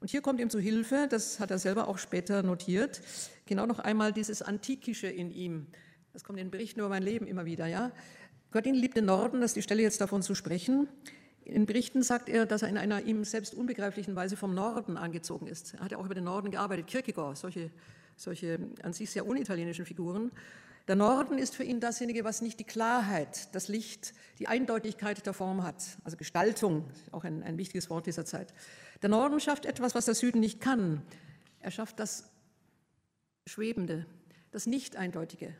[0.00, 3.00] Und hier kommt ihm zu Hilfe, das hat er selber auch später notiert,
[3.46, 5.66] genau noch einmal dieses Antikische in ihm.
[6.12, 7.66] Das kommt in den Berichten über mein Leben immer wieder.
[7.66, 7.92] Ja?
[8.52, 10.88] Guardini liebt den Norden, das ist die Stelle jetzt davon zu sprechen.
[11.44, 15.46] In Berichten sagt er, dass er in einer ihm selbst unbegreiflichen Weise vom Norden angezogen
[15.46, 15.74] ist.
[15.74, 17.70] Er hat ja auch über den Norden gearbeitet, Kierkegaard, solche,
[18.16, 20.32] solche an sich sehr unitalienischen Figuren.
[20.88, 25.32] Der Norden ist für ihn dasjenige, was nicht die Klarheit, das Licht, die Eindeutigkeit der
[25.32, 25.82] Form hat.
[26.04, 28.54] Also Gestaltung, auch ein, ein wichtiges Wort dieser Zeit.
[29.02, 31.02] Der Norden schafft etwas, was der Süden nicht kann.
[31.58, 32.30] Er schafft das
[33.46, 34.06] Schwebende,
[34.52, 35.56] das Nicht-Eindeutige,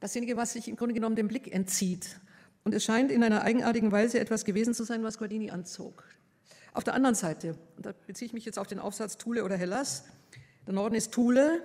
[0.00, 2.18] dasjenige, was sich im Grunde genommen dem Blick entzieht.
[2.64, 6.04] Und es scheint in einer eigenartigen Weise etwas gewesen zu sein, was Guardini anzog.
[6.72, 9.56] Auf der anderen Seite, und da beziehe ich mich jetzt auf den Aufsatz Thule oder
[9.56, 10.04] Hellas,
[10.66, 11.62] der Norden ist Thule,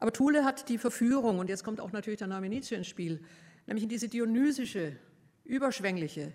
[0.00, 3.20] aber Thule hat die Verführung, und jetzt kommt auch natürlich der Name Nietzsche ins Spiel,
[3.66, 4.96] nämlich in diese dionysische,
[5.44, 6.32] überschwängliche,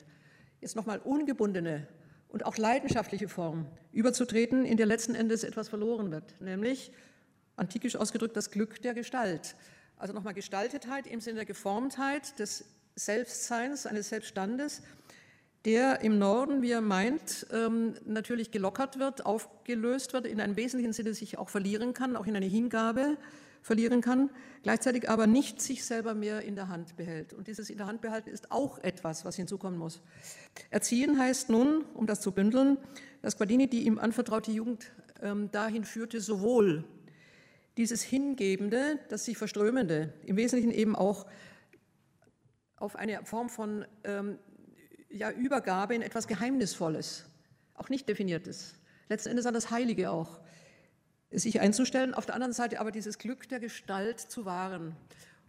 [0.62, 1.88] jetzt nochmal ungebundene
[2.30, 6.92] und auch leidenschaftliche Form überzutreten, in der letzten Endes etwas verloren wird, nämlich
[7.56, 9.56] antikisch ausgedrückt das Glück der Gestalt.
[9.98, 14.84] Also nochmal Gestaltetheit im Sinne der Geformtheit des Selbstseins, eines Selbststandes,
[15.64, 20.94] der im Norden, wie er meint, ähm, natürlich gelockert wird, aufgelöst wird, in einem wesentlichen
[20.94, 23.18] Sinne sich auch verlieren kann, auch in eine Hingabe,
[23.66, 24.30] verlieren kann,
[24.62, 27.34] gleichzeitig aber nicht sich selber mehr in der Hand behält.
[27.34, 30.04] Und dieses in der Hand behalten ist auch etwas, was hinzukommen muss.
[30.70, 32.78] Erziehen heißt nun, um das zu bündeln,
[33.24, 36.84] dass Guardini die ihm anvertraute Jugend ähm, dahin führte, sowohl
[37.76, 41.26] dieses Hingebende, das sich Verströmende, im Wesentlichen eben auch
[42.78, 44.38] auf eine Form von ähm,
[45.10, 47.26] ja, Übergabe in etwas Geheimnisvolles,
[47.74, 48.76] auch nicht definiertes,
[49.10, 50.40] letzten Endes an das Heilige auch,
[51.32, 54.96] sich einzustellen, auf der anderen Seite aber dieses Glück der Gestalt zu wahren.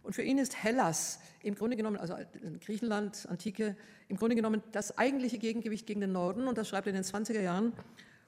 [0.03, 2.15] Und für ihn ist Hellas im Grunde genommen, also
[2.63, 3.75] Griechenland, Antike,
[4.07, 6.47] im Grunde genommen das eigentliche Gegengewicht gegen den Norden.
[6.47, 7.73] Und das schreibt er in den 20er Jahren,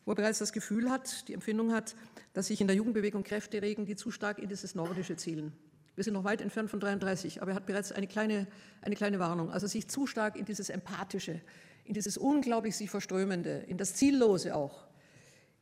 [0.05, 1.95] wo er bereits das Gefühl hat, die Empfindung hat,
[2.33, 5.53] dass sich in der Jugendbewegung Kräfte regen, die zu stark in dieses Nordische zielen.
[5.95, 8.47] Wir sind noch weit entfernt von 33, aber er hat bereits eine kleine,
[8.81, 9.51] eine kleine Warnung.
[9.51, 11.41] Also sich zu stark in dieses Empathische,
[11.85, 14.87] in dieses unglaublich sich Verströmende, in das Ziellose auch,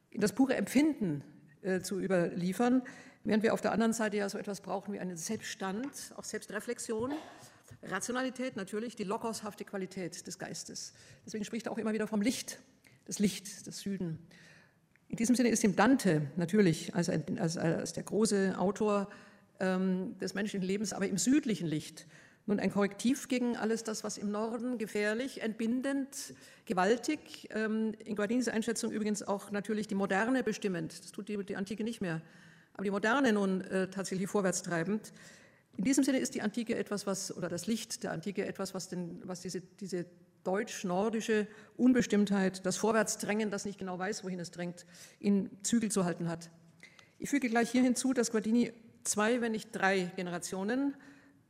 [0.10, 1.24] in das pure Empfinden
[1.62, 2.82] äh, zu überliefern,
[3.24, 7.14] während wir auf der anderen Seite ja so etwas brauchen wie einen Selbststand, auch Selbstreflexion,
[7.84, 10.94] Rationalität natürlich, die lockershafte Qualität des Geistes.
[11.26, 12.60] Deswegen spricht er auch immer wieder vom Licht,
[13.06, 14.20] das Licht, das Süden.
[15.10, 19.10] In diesem Sinne ist ihm Dante natürlich als, als, als der große Autor
[19.60, 22.06] ähm, des menschlichen Lebens, aber im südlichen Licht
[22.48, 26.34] nun ein Korrektiv gegen alles das, was im Norden gefährlich, entbindend,
[26.66, 31.58] gewaltig, ähm, in Guardinis Einschätzung übrigens auch natürlich die Moderne bestimmend, das tut die, die
[31.58, 32.22] Antike nicht mehr,
[32.74, 35.12] aber die Moderne nun äh, tatsächlich vorwärtstreibend.
[35.76, 38.88] In diesem Sinne ist die Antike etwas, was, oder das Licht der Antike etwas, was,
[38.88, 40.06] den, was diese, diese
[40.44, 44.86] deutsch-nordische Unbestimmtheit, das Vorwärtsdrängen, das nicht genau weiß, wohin es drängt,
[45.20, 46.50] in Zügel zu halten hat.
[47.20, 48.72] Ich füge gleich hier hinzu, dass Guardini
[49.04, 50.96] zwei, wenn nicht drei Generationen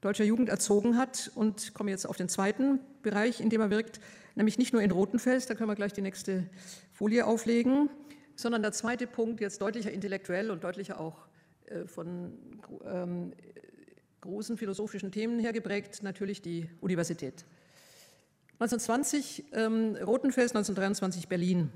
[0.01, 3.99] deutscher Jugend erzogen hat und komme jetzt auf den zweiten Bereich, in dem er wirkt,
[4.35, 6.47] nämlich nicht nur in Rotenfels, da können wir gleich die nächste
[6.93, 7.89] Folie auflegen,
[8.35, 11.27] sondern der zweite Punkt, jetzt deutlicher intellektuell und deutlicher auch
[11.65, 12.33] äh, von
[12.85, 13.33] ähm,
[14.21, 17.45] großen philosophischen Themen her geprägt, natürlich die Universität.
[18.59, 21.71] 1920 ähm, Rotenfels, 1923 Berlin.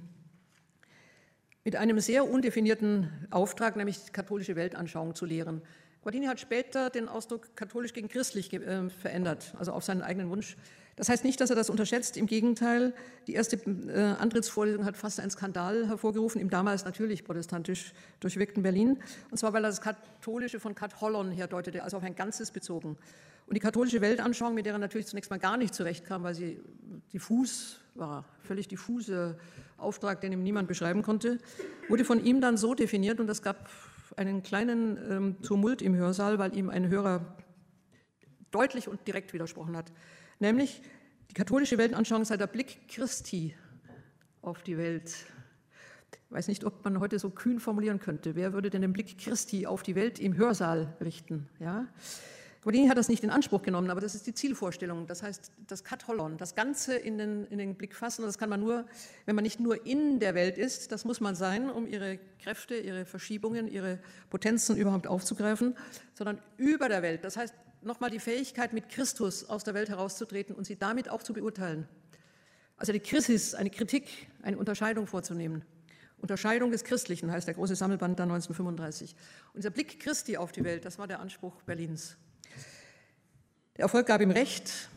[1.63, 5.61] Mit einem sehr undefinierten Auftrag, nämlich katholische Weltanschauung zu lehren.
[6.01, 10.57] Guardini hat später den Ausdruck katholisch gegen christlich äh, verändert, also auf seinen eigenen Wunsch.
[10.95, 12.93] Das heißt nicht, dass er das unterschätzt, im Gegenteil,
[13.27, 18.97] die erste äh, Antrittsvorlesung hat fast einen Skandal hervorgerufen, im damals natürlich protestantisch durchwirkten Berlin,
[19.29, 22.97] und zwar weil er das Katholische von Kat Hollon herdeutete, also auf ein Ganzes bezogen.
[23.47, 26.59] Und die katholische Weltanschauung, mit der er natürlich zunächst mal gar nicht zurechtkam, weil sie
[27.13, 29.37] diffus war, völlig diffuse
[29.77, 31.37] Auftrag, den ihm niemand beschreiben konnte,
[31.89, 33.69] wurde von ihm dann so definiert, und das gab
[34.17, 37.37] einen kleinen ähm, Tumult im Hörsaal, weil ihm ein Hörer
[38.51, 39.91] deutlich und direkt widersprochen hat.
[40.39, 40.81] Nämlich,
[41.29, 43.55] die katholische Weltanschauung sei der Blick Christi
[44.41, 45.13] auf die Welt.
[46.11, 48.35] Ich weiß nicht, ob man heute so kühn formulieren könnte.
[48.35, 51.47] Wer würde denn den Blick Christi auf die Welt im Hörsaal richten?
[51.59, 51.87] Ja?
[52.63, 55.07] Guardini hat das nicht in Anspruch genommen, aber das ist die Zielvorstellung.
[55.07, 58.21] Das heißt, das Katholon, das Ganze in den, in den Blick fassen.
[58.21, 58.85] Und das kann man nur,
[59.25, 62.75] wenn man nicht nur in der Welt ist, das muss man sein, um ihre Kräfte,
[62.75, 63.97] ihre Verschiebungen, ihre
[64.29, 65.75] Potenzen überhaupt aufzugreifen,
[66.13, 67.23] sondern über der Welt.
[67.23, 71.23] Das heißt, nochmal die Fähigkeit, mit Christus aus der Welt herauszutreten und sie damit auch
[71.23, 71.87] zu beurteilen.
[72.77, 75.65] Also die Krisis, eine Kritik, eine Unterscheidung vorzunehmen.
[76.19, 79.15] Unterscheidung des Christlichen heißt der große Sammelband da 1935.
[79.55, 82.17] Unser Blick Christi auf die Welt, das war der Anspruch Berlins.
[83.81, 84.89] Der Erfolg gab ihm recht.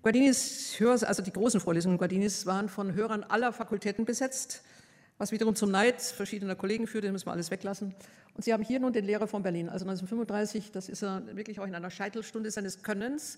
[0.00, 4.62] Guardinis Hör, also die großen Vorlesungen Guardinis waren von Hörern aller Fakultäten besetzt.
[5.18, 7.96] was wiederum zum Neid verschiedener Kollegen führte, müssen wir alles weglassen.
[8.34, 11.58] Und Sie haben hier nun den Lehrer von Berlin, also 1935, das ist er wirklich
[11.58, 13.36] auch in einer Scheitelstunde seines Könnens.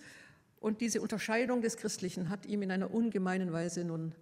[0.61, 4.15] Und diese Unterscheidung des Christlichen hat ihm in einer ungemeinen Weise nun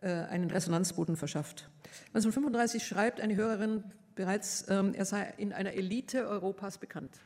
[0.00, 1.70] äh, einen Resonanzboden verschafft.
[2.08, 3.84] 1935 schreibt eine Hörerin
[4.16, 7.20] bereits, ähm, er sei in einer Elite Europas bekannt.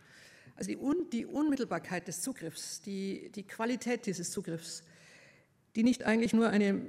[0.59, 4.83] Also die, Un die Unmittelbarkeit des Zugriffs, die, die Qualität dieses Zugriffs,
[5.77, 6.83] die nicht eigentlich nur eine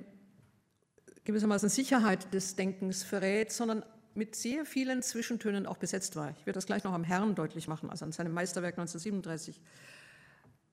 [1.23, 6.31] gewissermaßen Sicherheit des Denkens verrät, sondern mit sehr vielen Zwischentönen auch besetzt war.
[6.31, 9.61] Ich werde das gleich noch am Herrn deutlich machen, also an seinem Meisterwerk 1937.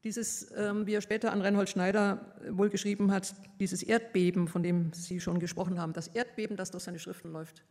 [0.02, 4.94] Dieses, ähm, wie er später an Reinhold Schneider wohl geschrieben hat, dieses Erdbeben, von dem
[4.94, 7.62] Sie schon gesprochen haben, das Erdbeben, das durch seine Schriften läuft.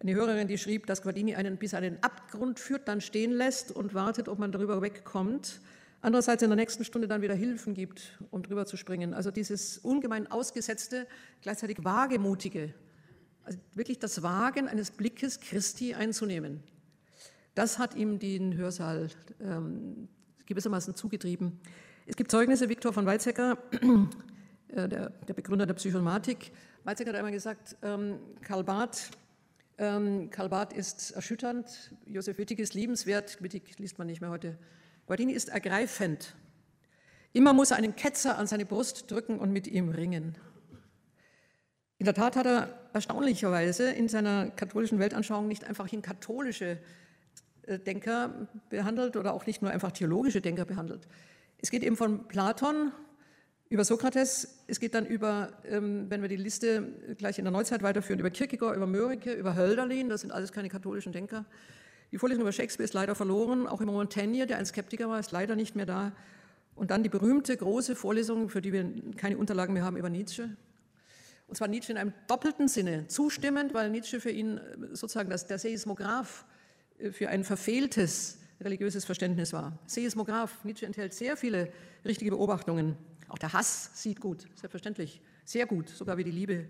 [0.00, 3.72] Eine Hörerin, die schrieb, dass Guardini einen bis an den Abgrund führt, dann stehen lässt
[3.72, 5.60] und wartet, ob man darüber wegkommt.
[6.00, 9.12] Andererseits in der nächsten Stunde dann wieder Hilfen gibt, um drüber zu springen.
[9.12, 11.08] Also dieses ungemein ausgesetzte,
[11.42, 12.72] gleichzeitig wagemutige,
[13.42, 16.62] also wirklich das Wagen eines Blickes Christi einzunehmen.
[17.56, 19.08] Das hat ihm den Hörsaal
[19.40, 20.08] ähm,
[20.46, 21.58] gewissermaßen zugetrieben.
[22.06, 23.58] Es gibt Zeugnisse, Viktor von Weizsäcker,
[24.68, 26.52] äh, der, der, Begründer der Psychomatik.
[26.84, 29.10] Weizsäcker hat einmal gesagt, ähm, Karl Barth,
[29.78, 34.58] ähm, Karl Barth ist erschütternd, Josef Wittig ist liebenswert, Wittig liest man nicht mehr heute.
[35.06, 36.34] Guardini ist ergreifend.
[37.32, 40.36] Immer muss er einen Ketzer an seine Brust drücken und mit ihm ringen.
[41.98, 46.78] In der Tat hat er erstaunlicherweise in seiner katholischen Weltanschauung nicht einfach in katholische
[47.62, 51.06] äh, Denker behandelt oder auch nicht nur einfach theologische Denker behandelt.
[51.58, 52.92] Es geht eben von Platon
[53.70, 57.82] über Sokrates, es geht dann über, ähm, wenn wir die Liste gleich in der Neuzeit
[57.82, 61.44] weiterführen, über Kierkegaard, über Mörike, über Hölderlin, das sind alles keine katholischen Denker.
[62.10, 65.32] Die Vorlesung über Shakespeare ist leider verloren, auch über Montaigne, der ein Skeptiker war, ist
[65.32, 66.12] leider nicht mehr da.
[66.74, 70.56] Und dann die berühmte große Vorlesung, für die wir keine Unterlagen mehr haben, über Nietzsche.
[71.46, 74.60] Und zwar Nietzsche in einem doppelten Sinne, zustimmend, weil Nietzsche für ihn äh,
[74.92, 76.46] sozusagen das, der Seismograph
[77.12, 79.78] für ein verfehltes religiöses Verständnis war.
[79.86, 81.70] Seismograph, Nietzsche enthält sehr viele
[82.04, 82.96] richtige Beobachtungen.
[83.28, 86.66] Auch der Hass sieht gut, selbstverständlich, sehr gut, sogar wie die Liebe.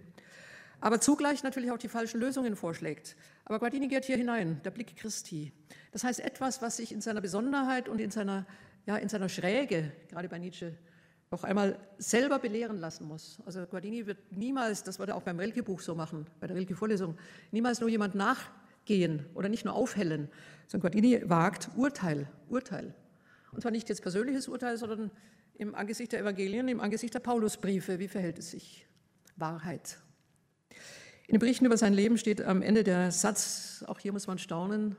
[0.80, 3.16] Aber zugleich natürlich auch die falschen Lösungen vorschlägt.
[3.44, 5.52] Aber Guardini geht hier hinein, der Blick Christi.
[5.92, 8.46] Das heißt etwas, was sich in seiner Besonderheit und in seiner,
[8.86, 10.74] ja, in seiner Schräge, gerade bei Nietzsche,
[11.30, 13.38] noch einmal selber belehren lassen muss.
[13.44, 17.18] Also Guardini wird niemals, das würde er auch beim Rilke-Buch so machen, bei der Rilke-Vorlesung,
[17.50, 18.50] niemals nur jemand nach
[18.84, 20.28] gehen oder nicht nur aufhellen,
[20.66, 22.94] sondern Guardini wagt Urteil, Urteil.
[23.52, 25.10] Und zwar nicht jetzt persönliches Urteil, sondern
[25.58, 27.98] im Angesicht der Evangelien, im Angesicht der Paulusbriefe.
[27.98, 28.86] Wie verhält es sich?
[29.36, 29.98] Wahrheit.
[31.26, 34.38] In den Berichten über sein Leben steht am Ende der Satz, auch hier muss man
[34.38, 34.96] staunen,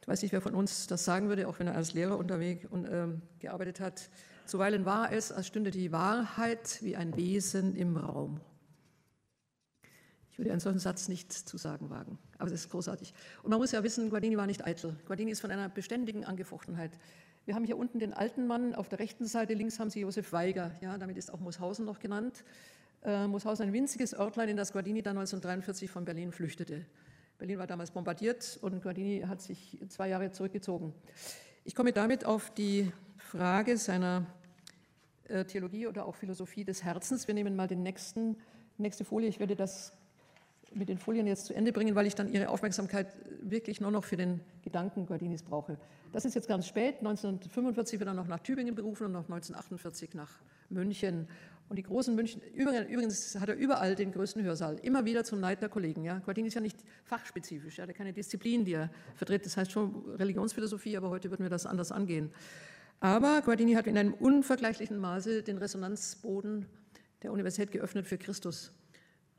[0.00, 2.64] ich weiß nicht, wer von uns das sagen würde, auch wenn er als Lehrer unterwegs
[2.70, 3.08] und, äh,
[3.40, 4.08] gearbeitet hat.
[4.46, 8.40] Zuweilen war es, als stünde die Wahrheit wie ein Wesen im Raum.
[10.30, 13.12] Ich würde einen solchen Satz nicht zu sagen wagen, aber das ist großartig.
[13.42, 14.96] Und man muss ja wissen, Guardini war nicht eitel.
[15.04, 16.92] Guardini ist von einer beständigen Angefochtenheit.
[17.48, 20.34] Wir haben hier unten den alten Mann, auf der rechten Seite links haben Sie Josef
[20.34, 22.44] Weiger, ja, damit ist auch Mooshausen noch genannt.
[23.02, 26.84] Äh, Mooshausen ein winziges Örtlein, in das Guardini dann 1943 von Berlin flüchtete.
[27.38, 30.92] Berlin war damals bombardiert und Guardini hat sich zwei Jahre zurückgezogen.
[31.64, 34.26] Ich komme damit auf die Frage seiner
[35.28, 37.28] äh, Theologie oder auch Philosophie des Herzens.
[37.28, 38.36] Wir nehmen mal den nächsten,
[38.76, 39.26] nächste Folie.
[39.26, 39.94] Ich werde das
[40.74, 43.06] mit den Folien jetzt zu Ende bringen, weil ich dann Ihre Aufmerksamkeit
[43.42, 45.78] wirklich nur noch für den Gedanken Guardinis brauche.
[46.12, 46.98] Das ist jetzt ganz spät.
[46.98, 50.30] 1945 wird er noch nach Tübingen berufen und noch 1948 nach
[50.70, 51.28] München.
[51.68, 55.60] Und die großen München, übrigens hat er überall den größten Hörsaal, immer wieder zum Neid
[55.60, 56.02] der Kollegen.
[56.02, 56.18] Ja.
[56.20, 59.44] Guardini ist ja nicht fachspezifisch, er hat keine Disziplin, die er vertritt.
[59.44, 62.30] Das heißt schon Religionsphilosophie, aber heute würden wir das anders angehen.
[63.00, 66.66] Aber Guardini hat in einem unvergleichlichen Maße den Resonanzboden
[67.22, 68.72] der Universität geöffnet für Christus.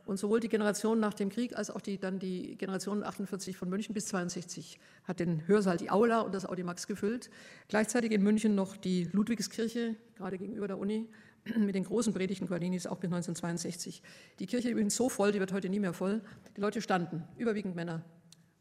[0.10, 3.70] Und sowohl die Generation nach dem Krieg als auch die, dann die Generation 48 von
[3.70, 7.30] München bis 62 hat den Hörsaal, die Aula und das Audimax gefüllt.
[7.68, 11.08] Gleichzeitig in München noch die Ludwigskirche, gerade gegenüber der Uni,
[11.58, 14.02] mit den großen Predigten Guardinis, auch bis 1962.
[14.40, 16.24] Die Kirche übrigens so voll, die wird heute nie mehr voll.
[16.58, 18.04] Die Leute standen, überwiegend Männer.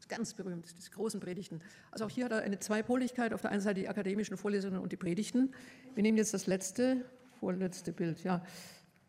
[0.07, 1.61] Ganz berühmt, diese großen Predigten.
[1.89, 3.33] Also auch hier hat er eine Zweipoligkeit.
[3.33, 5.51] Auf der einen Seite die akademischen Vorlesungen und die Predigten.
[5.95, 7.05] Wir nehmen jetzt das letzte,
[7.39, 8.23] vorletzte Bild.
[8.23, 8.43] Ja,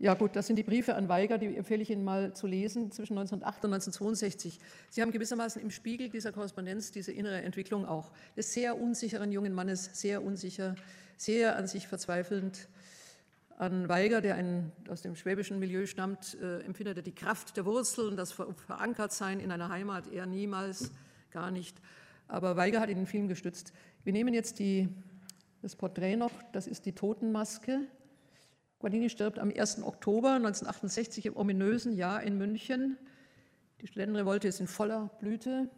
[0.00, 2.90] ja gut, das sind die Briefe an Weiger, die empfehle ich Ihnen mal zu lesen,
[2.90, 4.58] zwischen 1908 und 1962.
[4.88, 9.52] Sie haben gewissermaßen im Spiegel dieser Korrespondenz diese innere Entwicklung auch des sehr unsicheren jungen
[9.52, 10.74] Mannes, sehr unsicher,
[11.18, 12.68] sehr an sich verzweifelnd.
[13.58, 17.66] An Weiger, der ein, aus dem schwäbischen Milieu stammt, äh, empfindet er die Kraft der
[17.66, 20.92] Wurzeln, das Ver Verankertsein in einer Heimat, er niemals,
[21.30, 21.76] gar nicht.
[22.26, 23.74] Aber Weiger hat ihn in Film gestützt.
[24.02, 24.88] Wir nehmen jetzt die,
[25.60, 27.80] das Porträt noch, das ist die Totenmaske
[28.80, 29.82] Guardini stirbt am 1.
[29.82, 32.96] Oktober 1968 im ominösen Jahr in München.
[33.82, 35.68] Die Studentenrevolte ist in voller Blüte.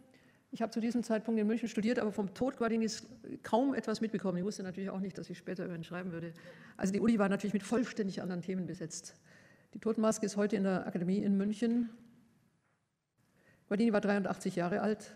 [0.51, 3.05] Ich habe zu diesem Zeitpunkt in München studiert, aber vom Tod Guardinis
[3.43, 4.37] kaum etwas mitbekommen.
[4.37, 6.31] Ich wusste natürlich auch nicht, dass ich später über ihn schreiben würde.
[6.77, 9.15] Also die Uni war natürlich mit vollständig anderen Themen besetzt.
[9.73, 11.89] Die Totenmaske ist heute in der Akademie in München.
[13.67, 15.13] Guardini war 83 Jahre alt.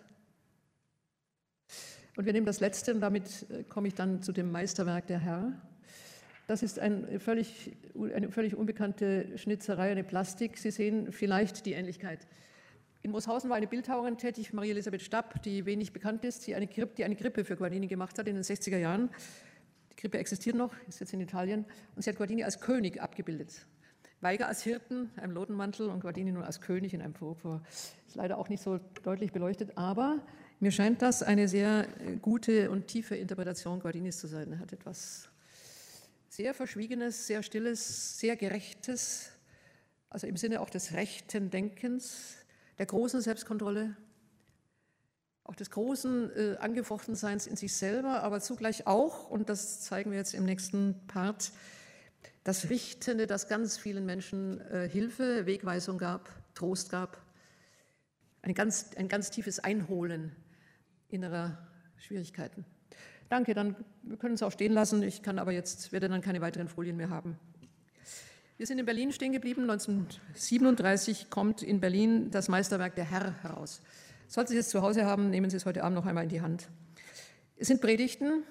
[2.16, 5.20] Und wir nehmen das letzte, und damit äh, komme ich dann zu dem Meisterwerk der
[5.20, 5.67] Herr.
[6.48, 7.76] Das ist ein völlig,
[8.14, 10.56] eine völlig unbekannte Schnitzerei, eine Plastik.
[10.56, 12.26] Sie sehen vielleicht die Ähnlichkeit.
[13.02, 16.94] In Mooshausen war eine Bildhauerin tätig, Marie-Elisabeth Stapp, die wenig bekannt ist, die eine, Grippe,
[16.96, 19.10] die eine Grippe für Guardini gemacht hat in den 60er Jahren.
[19.92, 21.66] Die Grippe existiert noch, ist jetzt in Italien.
[21.94, 23.66] Und sie hat Guardini als König abgebildet.
[24.22, 27.62] Weiger als Hirten, einem Lodenmantel und Guardini nun als König in einem Purpur.
[28.06, 30.24] Ist leider auch nicht so deutlich beleuchtet, aber
[30.60, 31.86] mir scheint das eine sehr
[32.22, 34.50] gute und tiefe Interpretation Guardinis zu sein.
[34.50, 35.27] Er hat etwas
[36.38, 39.32] sehr Verschwiegenes, sehr Stilles, sehr Gerechtes,
[40.08, 42.36] also im Sinne auch des rechten Denkens,
[42.78, 43.96] der großen Selbstkontrolle,
[45.42, 50.18] auch des großen äh, Angefochtenseins in sich selber, aber zugleich auch, und das zeigen wir
[50.18, 51.50] jetzt im nächsten Part,
[52.44, 57.20] das Richtende, das ganz vielen Menschen äh, Hilfe, Wegweisung gab, Trost gab,
[58.42, 60.36] ein ganz, ein ganz tiefes Einholen
[61.08, 62.64] innerer Schwierigkeiten.
[63.28, 65.02] Danke, dann wir können es auch stehen lassen.
[65.02, 67.38] Ich kann aber jetzt, werde dann keine weiteren Folien mehr haben.
[68.56, 69.62] Wir sind in Berlin stehen geblieben.
[69.62, 73.82] 1937 kommt in Berlin das Meisterwerk Der Herr heraus.
[74.26, 76.40] Sollten Sie es zu Hause haben, nehmen Sie es heute Abend noch einmal in die
[76.40, 76.68] Hand.
[77.56, 78.44] Es sind Predigten.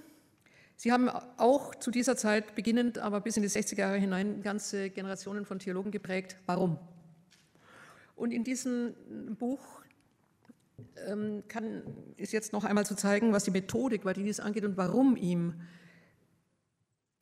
[0.75, 4.91] Sie haben auch zu dieser Zeit, beginnend aber bis in die 60er Jahre hinein, ganze
[4.91, 6.37] Generationen von Theologen geprägt.
[6.45, 6.77] Warum?
[8.15, 8.93] Und in diesem
[9.39, 9.81] Buch
[11.47, 11.83] kann,
[12.17, 15.55] ist jetzt noch einmal zu zeigen, was die Methodik Guardinis angeht und warum ihm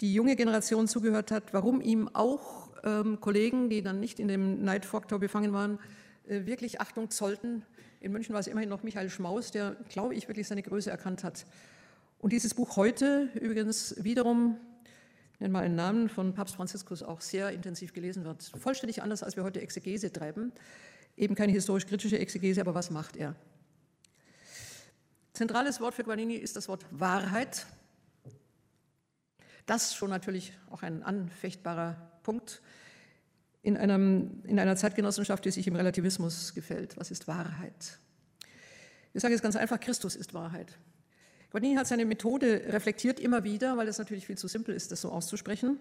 [0.02, 4.64] die junge Generation zugehört hat, warum ihm auch ähm, Kollegen, die dann nicht in dem
[4.64, 5.80] Neidfaktor befangen waren,
[6.28, 7.64] äh, wirklich Achtung zollten.
[8.02, 11.24] In München war es immerhin noch Michael Schmaus, der, glaube ich, wirklich seine Größe erkannt
[11.24, 11.46] hat.
[12.20, 14.58] Und dieses Buch heute übrigens wiederum,
[15.34, 18.44] ich nenne mal einen Namen, von Papst Franziskus auch sehr intensiv gelesen wird.
[18.44, 20.52] Vollständig anders, als wir heute Exegese treiben.
[21.18, 23.36] Eben keine historisch-kritische Exegese, aber was macht er?
[25.34, 27.66] Zentrales Wort für Guarini ist das Wort Wahrheit.
[29.66, 32.62] Das schon natürlich auch ein anfechtbarer Punkt
[33.62, 36.98] in, einem, in einer Zeitgenossenschaft, die sich im Relativismus gefällt.
[36.98, 38.00] Was ist Wahrheit?
[39.14, 40.78] Ich sage es ganz einfach, Christus ist Wahrheit.
[41.50, 45.02] Guarini hat seine Methode reflektiert immer wieder, weil es natürlich viel zu simpel ist, das
[45.02, 45.80] so auszusprechen.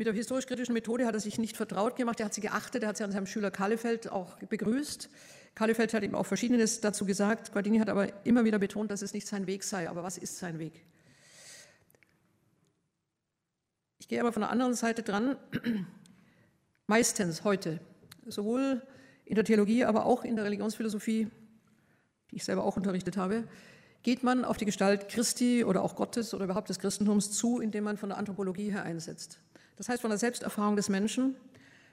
[0.00, 2.88] Mit der historisch-kritischen Methode hat er sich nicht vertraut gemacht, er hat sie geachtet, er
[2.88, 5.10] hat sie an seinem Schüler Kahlefeld auch begrüßt.
[5.54, 7.52] Kahlefeld hat ihm auch Verschiedenes dazu gesagt.
[7.52, 9.90] Guardini hat aber immer wieder betont, dass es nicht sein Weg sei.
[9.90, 10.86] Aber was ist sein Weg?
[13.98, 15.36] Ich gehe aber von der anderen Seite dran
[16.86, 17.78] meistens heute,
[18.24, 18.80] sowohl
[19.26, 21.28] in der Theologie, aber auch in der Religionsphilosophie,
[22.30, 23.46] die ich selber auch unterrichtet habe,
[24.02, 27.84] geht man auf die Gestalt Christi oder auch Gottes oder überhaupt des Christentums zu, indem
[27.84, 29.40] man von der Anthropologie her einsetzt.
[29.80, 31.36] Das heißt von der Selbsterfahrung des Menschen,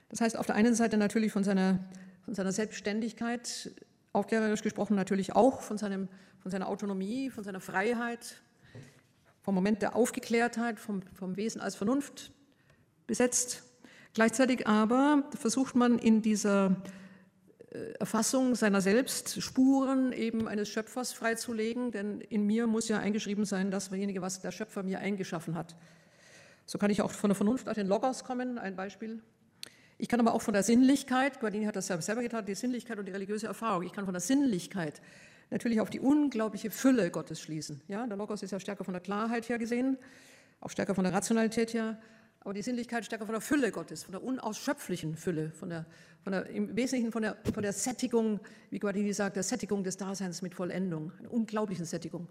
[0.09, 1.79] das heißt auf der einen Seite natürlich von seiner,
[2.25, 3.71] von seiner Selbstständigkeit,
[4.11, 8.41] aufklärerisch gesprochen natürlich auch von, seinem, von seiner Autonomie, von seiner Freiheit,
[9.41, 12.33] vom Moment der Aufgeklärtheit, vom, vom Wesen als Vernunft
[13.05, 13.63] besetzt
[14.17, 16.75] Gleichzeitig aber versucht man in dieser
[17.69, 23.45] äh, Erfassung seiner selbst Spuren eben eines Schöpfers freizulegen, denn in mir muss ja eingeschrieben
[23.45, 25.75] sein, dasjenige, was der Schöpfer mir eingeschaffen hat.
[26.67, 29.23] So kann ich auch von der Vernunft auf den Logos kommen, ein Beispiel.
[29.97, 33.05] Ich kann aber auch von der Sinnlichkeit, Guardini hat das selber getan, die Sinnlichkeit und
[33.07, 33.83] die religiöse Erfahrung.
[33.83, 35.01] Ich kann von der Sinnlichkeit
[35.49, 37.81] natürlich auf die unglaubliche Fülle Gottes schließen.
[37.87, 39.97] Ja, der Logos ist ja stärker von der Klarheit her gesehen,
[40.59, 41.97] auch stärker von der Rationalität her
[42.47, 45.85] aber die Sinnlichkeit stärker von der Fülle Gottes, von der unausschöpflichen Fülle, von der,
[46.23, 49.97] von der, im Wesentlichen von der, von der Sättigung, wie Guardini sagt, der Sättigung des
[49.97, 52.29] Daseins mit Vollendung, einer unglaublichen Sättigung.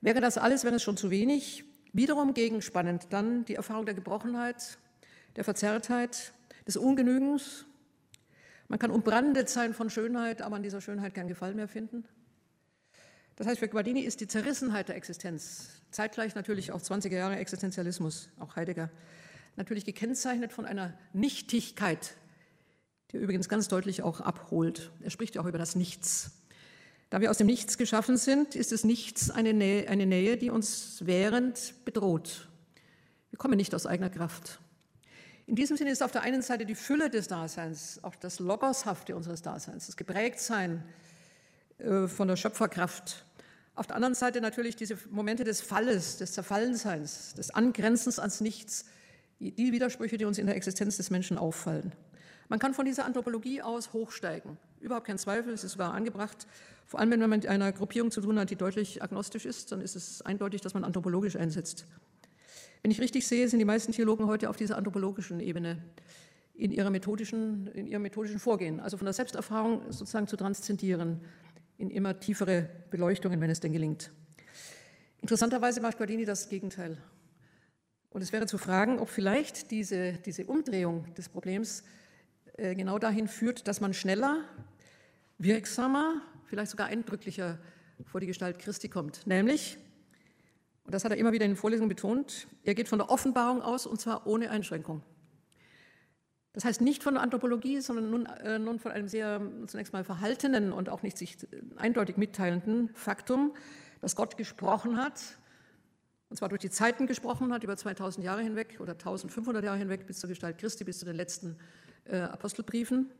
[0.00, 1.64] Wäre das alles, wäre es schon zu wenig,
[1.96, 4.78] wiederum gegenspannend dann die Erfahrung der Gebrochenheit,
[5.36, 6.32] der Verzerrtheit,
[6.66, 7.64] des Ungenügens.
[8.68, 12.04] Man kann umbrandet sein von Schönheit, aber an dieser Schönheit keinen Gefallen mehr finden.
[13.36, 18.30] Das heißt, für Guardini ist die Zerrissenheit der Existenz, zeitgleich natürlich auch 20er Jahre Existenzialismus,
[18.38, 18.90] auch Heidegger,
[19.56, 22.14] natürlich gekennzeichnet von einer Nichtigkeit,
[23.12, 24.90] die übrigens ganz deutlich auch abholt.
[25.02, 26.32] Er spricht ja auch über das Nichts.
[27.10, 30.50] Da wir aus dem Nichts geschaffen sind, ist das Nichts eine Nähe, eine Nähe, die
[30.50, 32.48] uns während bedroht.
[33.30, 34.60] Wir kommen nicht aus eigener Kraft.
[35.46, 39.14] In diesem Sinne ist auf der einen Seite die Fülle des Daseins, auch das Logoshafte
[39.14, 40.82] unseres Daseins, das Geprägtsein
[41.78, 43.26] äh, von der Schöpferkraft
[43.76, 48.86] auf der anderen Seite natürlich diese Momente des Falles, des Zerfallenseins, des Angrenzens ans Nichts,
[49.38, 51.92] die Widersprüche, die uns in der Existenz des Menschen auffallen.
[52.48, 54.56] Man kann von dieser Anthropologie aus hochsteigen.
[54.80, 56.46] Überhaupt kein Zweifel, es ist sogar angebracht.
[56.84, 59.80] Vor allem, wenn man mit einer Gruppierung zu tun hat, die deutlich agnostisch ist, dann
[59.80, 61.86] ist es eindeutig, dass man anthropologisch einsetzt.
[62.82, 65.82] Wenn ich richtig sehe, sind die meisten Theologen heute auf dieser anthropologischen Ebene
[66.54, 71.20] in, ihrer methodischen, in ihrem methodischen Vorgehen, also von der Selbsterfahrung sozusagen zu transzendieren
[71.78, 74.12] in immer tiefere Beleuchtungen, wenn es denn gelingt.
[75.20, 76.96] Interessanterweise macht Guardini das Gegenteil.
[78.10, 81.82] Und es wäre zu fragen, ob vielleicht diese, diese Umdrehung des Problems
[82.56, 84.44] genau dahin führt, dass man schneller,
[85.38, 87.58] wirksamer, vielleicht sogar eindrücklicher
[88.04, 89.26] vor die Gestalt Christi kommt.
[89.26, 89.78] Nämlich,
[90.84, 93.62] und das hat er immer wieder in den Vorlesungen betont, er geht von der Offenbarung
[93.62, 95.02] aus und zwar ohne Einschränkung.
[96.52, 100.04] Das heißt nicht von der Anthropologie, sondern nun, äh, nun von einem sehr zunächst mal
[100.04, 101.36] verhaltenen und auch nicht sich
[101.76, 103.54] eindeutig mitteilenden Faktum,
[104.00, 105.20] dass Gott gesprochen hat,
[106.28, 110.06] und zwar durch die Zeiten gesprochen hat, über 2000 Jahre hinweg oder 1500 Jahre hinweg
[110.06, 111.58] bis zur Gestalt Christi, bis zu den letzten
[112.10, 113.10] äh, Apostelbriefen.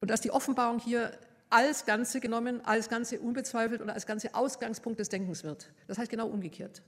[0.00, 1.12] Und dass die Offenbarung hier
[1.50, 5.70] als Ganze genommen, als Ganze unbezweifelt und als Ganze Ausgangspunkt des Denkens wird.
[5.86, 6.82] Das heißt genau umgekehrt.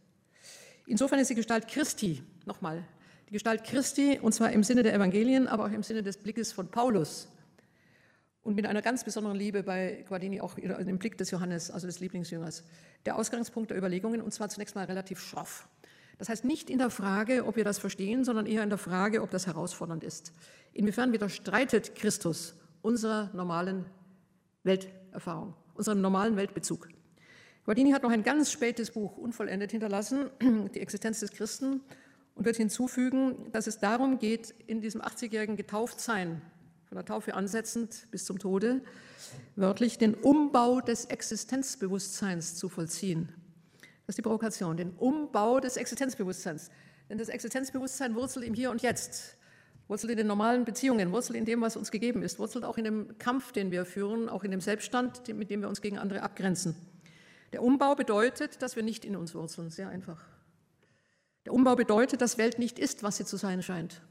[0.87, 2.83] Insofern ist die Gestalt Christi, nochmal,
[3.29, 6.53] die Gestalt Christi, und zwar im Sinne der Evangelien, aber auch im Sinne des Blickes
[6.53, 7.29] von Paulus
[8.43, 12.01] und mit einer ganz besonderen Liebe bei Guardini auch im Blick des Johannes, also des
[12.01, 12.65] Lieblingsjüngers,
[13.07, 15.67] der Ausgangspunkt der Überlegungen, und zwar zunächst mal relativ schroff.
[16.19, 19.23] Das heißt nicht in der Frage, ob wir das verstehen, sondern eher in der Frage,
[19.23, 20.33] ob das herausfordernd ist.
[20.73, 23.87] Inwiefern widerstreitet Christus unserer normalen
[24.63, 26.89] Welterfahrung, unserem normalen Weltbezug?
[27.65, 30.31] Guardini hat noch ein ganz spätes Buch unvollendet hinterlassen,
[30.75, 31.81] die Existenz des Christen,
[32.35, 36.43] und wird hinzufügen, dass es darum geht, in diesem 80-jährigen Getauftsein,
[36.87, 38.83] von der Taufe ansetzend bis zum Tode,
[39.57, 43.33] wörtlich den Umbau des Existenzbewusstseins zu vollziehen.
[44.07, 46.71] Das ist die Provokation, den Umbau des Existenzbewusstseins.
[47.09, 49.37] Denn das Existenzbewusstsein wurzelt im Hier und Jetzt,
[49.89, 52.85] wurzelt in den normalen Beziehungen, wurzelt in dem, was uns gegeben ist, wurzelt auch in
[52.85, 56.23] dem Kampf, den wir führen, auch in dem Selbststand, mit dem wir uns gegen andere
[56.23, 56.75] abgrenzen.
[57.53, 60.21] Der Umbau bedeutet, dass wir nicht in uns wurzeln, sehr einfach.
[61.45, 64.03] Der Umbau bedeutet, dass Welt nicht ist, was sie zu sein scheint.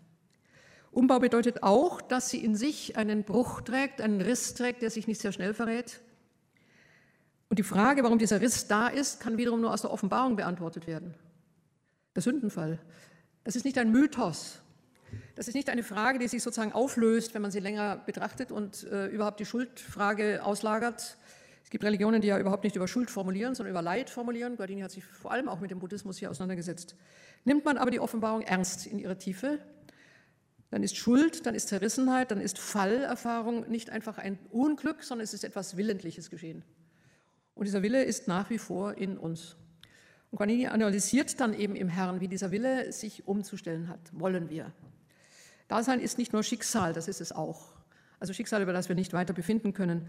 [0.91, 5.08] Umbau bedeutet auch, dass sie in sich einen Bruch trägt, einen Riss trägt, der sich
[5.08, 6.02] nicht sehr schnell verrät.
[7.54, 10.88] Und die Frage, warum dieser Riss da ist, kann wiederum nur aus der Offenbarung beantwortet
[10.88, 11.14] werden.
[12.16, 12.80] Der Sündenfall.
[13.43, 14.60] Das ist nicht ein Mythos.
[15.36, 18.86] Das ist nicht eine Frage, die sich sozusagen auflöst, wenn man sie länger betrachtet und
[18.86, 21.16] äh, überhaupt die Schuldfrage auslagert.
[21.64, 24.58] Es gibt Religionen, die ja überhaupt nicht über Schuld formulieren, sondern über Leid formulieren.
[24.58, 26.95] Guardini hat sich vor allem auch mit dem Buddhismus hier auseinandergesetzt.
[27.43, 29.60] Nimmt man aber die Offenbarung ernst in ihrer Tiefe,
[30.72, 35.36] dann ist Schuld, dann ist Zerrissenheit, dann ist Fallerfahrung nicht einfach ein Unglück, sondern es
[35.36, 36.64] ist etwas Willentliches geschehen.
[37.56, 39.56] Und dieser Wille ist nach wie vor in uns.
[40.32, 43.99] Und Guardini analysiert dann eben im Herrn, wie dieser Wille sich umzustellen hat.
[44.12, 44.72] Wollen wir.
[45.68, 47.74] Dasein ist nicht nur Schicksal, das ist es auch.
[48.20, 50.08] Also Schicksal, über das wir nicht weiter befinden können.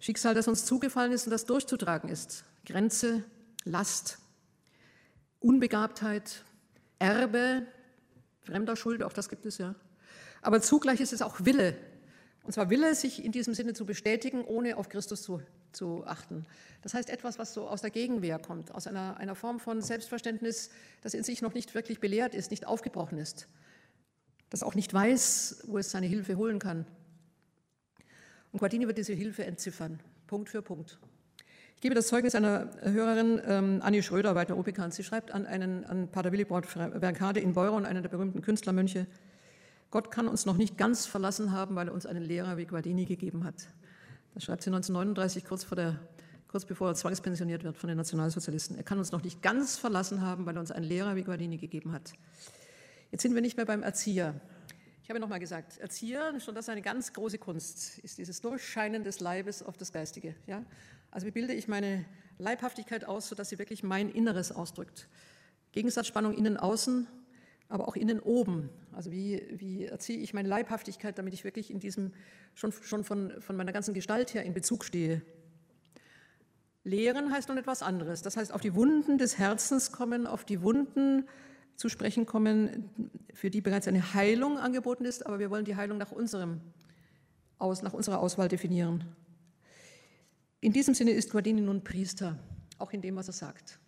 [0.00, 2.44] Schicksal, das uns zugefallen ist und das durchzutragen ist.
[2.66, 3.24] Grenze,
[3.64, 4.18] Last,
[5.38, 6.44] Unbegabtheit,
[6.98, 7.66] Erbe,
[8.40, 9.74] fremder Schuld, auch das gibt es ja.
[10.40, 11.76] Aber zugleich ist es auch Wille.
[12.44, 15.40] Und zwar Wille, sich in diesem Sinne zu bestätigen, ohne auf Christus zu,
[15.70, 16.44] zu achten.
[16.82, 20.70] Das heißt etwas, was so aus der Gegenwehr kommt, aus einer, einer Form von Selbstverständnis,
[21.02, 23.46] das in sich noch nicht wirklich belehrt ist, nicht aufgebrochen ist,
[24.50, 26.84] das auch nicht weiß, wo es seine Hilfe holen kann.
[28.50, 30.98] Und Guardini wird diese Hilfe entziffern, Punkt für Punkt.
[31.76, 34.92] Ich gebe das Zeugnis einer Hörerin, ähm, Annie Schröder, weiter Obekan.
[34.92, 36.66] Sie schreibt an, einen, an Pater Willibord
[37.00, 39.06] Bergade in Beuron, einen der berühmten Künstlermönche,
[39.92, 43.04] Gott kann uns noch nicht ganz verlassen haben, weil er uns einen Lehrer wie Guardini
[43.04, 43.68] gegeben hat.
[44.32, 46.00] Das schreibt sie 1939, kurz, vor der,
[46.48, 48.74] kurz bevor er zwangspensioniert wird von den Nationalsozialisten.
[48.74, 51.58] Er kann uns noch nicht ganz verlassen haben, weil er uns einen Lehrer wie Guardini
[51.58, 52.14] gegeben hat.
[53.10, 54.40] Jetzt sind wir nicht mehr beim Erzieher.
[55.02, 58.40] Ich habe noch mal gesagt, Erzieher, schon das ist eine ganz große Kunst, ist dieses
[58.40, 60.34] Durchscheinen des Leibes auf das Geistige.
[60.46, 60.64] Ja?
[61.10, 62.06] Also wie bilde ich meine
[62.38, 65.10] Leibhaftigkeit aus, sodass sie wirklich mein Inneres ausdrückt.
[65.72, 67.06] Gegensatzspannung innen-außen
[67.68, 68.68] aber auch innen oben.
[68.92, 72.12] Also wie, wie erziehe ich meine Leibhaftigkeit, damit ich wirklich in diesem,
[72.54, 75.22] schon, schon von, von meiner ganzen Gestalt her in Bezug stehe.
[76.84, 78.22] Lehren heißt noch etwas anderes.
[78.22, 81.28] Das heißt, auf die Wunden des Herzens kommen, auf die Wunden
[81.76, 82.90] zu sprechen kommen,
[83.32, 86.60] für die bereits eine Heilung angeboten ist, aber wir wollen die Heilung nach, unserem,
[87.58, 89.04] aus, nach unserer Auswahl definieren.
[90.60, 92.38] In diesem Sinne ist Guardini nun Priester,
[92.78, 93.78] auch in dem, was er sagt.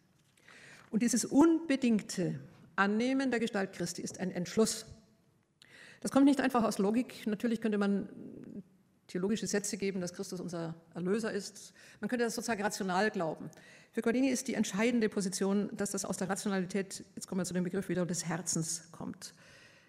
[0.90, 2.40] Und dieses unbedingte,
[2.76, 4.86] Annehmen der Gestalt Christi ist ein Entschluss.
[6.00, 7.26] Das kommt nicht einfach aus Logik.
[7.26, 8.08] Natürlich könnte man
[9.06, 11.72] theologische Sätze geben, dass Christus unser Erlöser ist.
[12.00, 13.50] Man könnte das sozusagen rational glauben.
[13.92, 17.54] Für Guardini ist die entscheidende Position, dass das aus der Rationalität, jetzt kommen wir zu
[17.54, 19.34] dem Begriff wieder, des Herzens kommt.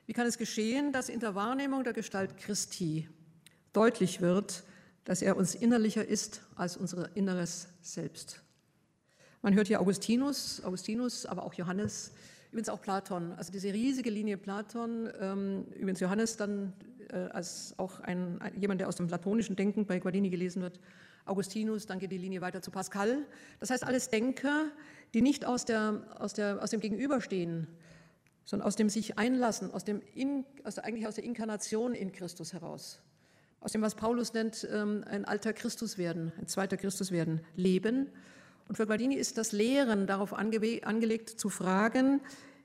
[0.05, 3.09] Wie kann es geschehen, dass in der Wahrnehmung der Gestalt Christi
[3.73, 4.63] deutlich wird,
[5.05, 8.41] dass er uns innerlicher ist als unser inneres Selbst?
[9.41, 12.11] Man hört hier Augustinus, Augustinus, aber auch Johannes,
[12.55, 16.71] übrigens auch Platon, also diese riesige Linie Platon, ähm, übrigens Johannes dann
[17.09, 20.79] äh, als auch ein, jemand, der aus dem platonischen Denken bei Guardini gelesen wird,
[21.25, 23.25] Augustinus, dann geht die Linie weiter zu Pascal.
[23.59, 24.71] Das heißt, alles Denker,
[25.13, 27.67] die nicht aus, der, aus, der, aus dem Gegenüberstehen,
[28.45, 32.13] sondern aus dem sich einlassen, aus dem in, aus der, eigentlich aus der Inkarnation in
[32.13, 33.01] Christus heraus,
[33.59, 38.07] aus dem, was Paulus nennt, ähm, ein alter Christus werden, ein zweiter Christus werden, leben
[38.67, 42.21] und für Guardini ist das Lehren darauf ange angelegt, zu fragen,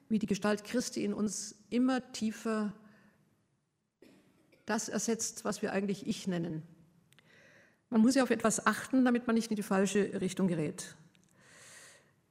[0.08, 2.72] wie die Gestalt Christi in uns immer tiefer
[4.66, 6.62] das ersetzt, was wir eigentlich Ich nennen.
[7.90, 10.94] Man muss ja auf etwas achten, damit man nicht in die falsche Richtung gerät.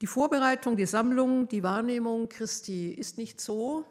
[0.01, 3.85] Die Vorbereitung, die Sammlung, die Wahrnehmung Christi ist nicht so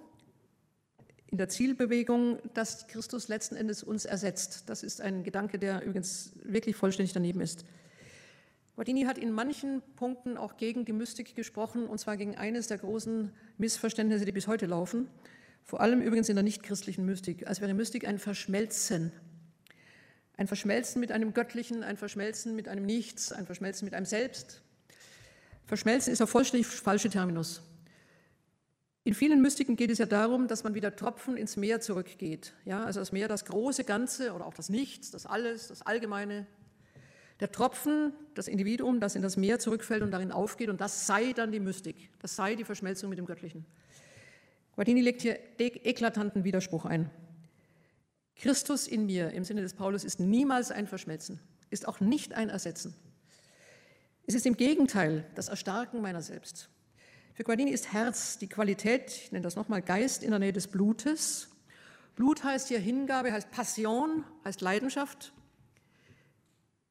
[1.26, 4.64] in der Zielbewegung, dass Christus letzten Endes uns ersetzt.
[4.70, 7.66] Das ist ein Gedanke, der übrigens wirklich vollständig daneben ist.
[8.79, 12.79] Guardini hat in manchen Punkten auch gegen die Mystik gesprochen, und zwar gegen eines der
[12.79, 15.09] großen Missverständnisse, die bis heute laufen,
[15.64, 19.11] vor allem übrigens in der nichtchristlichen Mystik, als wäre Mystik ein Verschmelzen.
[20.37, 24.62] Ein Verschmelzen mit einem Göttlichen, ein Verschmelzen mit einem Nichts, ein Verschmelzen mit einem Selbst.
[25.66, 27.62] Verschmelzen ist ein vollständig falscher Terminus.
[29.03, 32.53] In vielen Mystiken geht es ja darum, dass man wieder Tropfen ins Meer zurückgeht.
[32.64, 36.47] Ja, also das Meer, das große Ganze oder auch das Nichts, das Alles, das Allgemeine,
[37.41, 41.32] der Tropfen, das Individuum, das in das Meer zurückfällt und darin aufgeht, und das sei
[41.32, 43.64] dann die Mystik, das sei die Verschmelzung mit dem Göttlichen.
[44.72, 47.11] Guardini legt hier eklatanten Widerspruch ein.
[48.36, 52.49] Christus in mir, im Sinne des Paulus, ist niemals ein Verschmelzen, ist auch nicht ein
[52.49, 52.95] Ersetzen.
[54.26, 56.68] Es ist im Gegenteil das Erstarken meiner selbst.
[57.34, 60.66] Für Guardini ist Herz die Qualität, ich nenne das nochmal Geist in der Nähe des
[60.66, 61.49] Blutes.
[62.14, 65.32] Blut heißt hier Hingabe, heißt Passion, heißt Leidenschaft.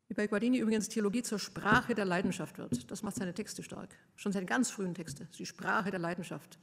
[0.07, 2.89] Wie bei Guardini übrigens Theologie zur Sprache der Leidenschaft wird.
[2.89, 3.95] Das macht seine Texte stark.
[4.15, 5.27] Schon seine ganz frühen Texte.
[5.37, 6.59] Die Sprache der Leidenschaft.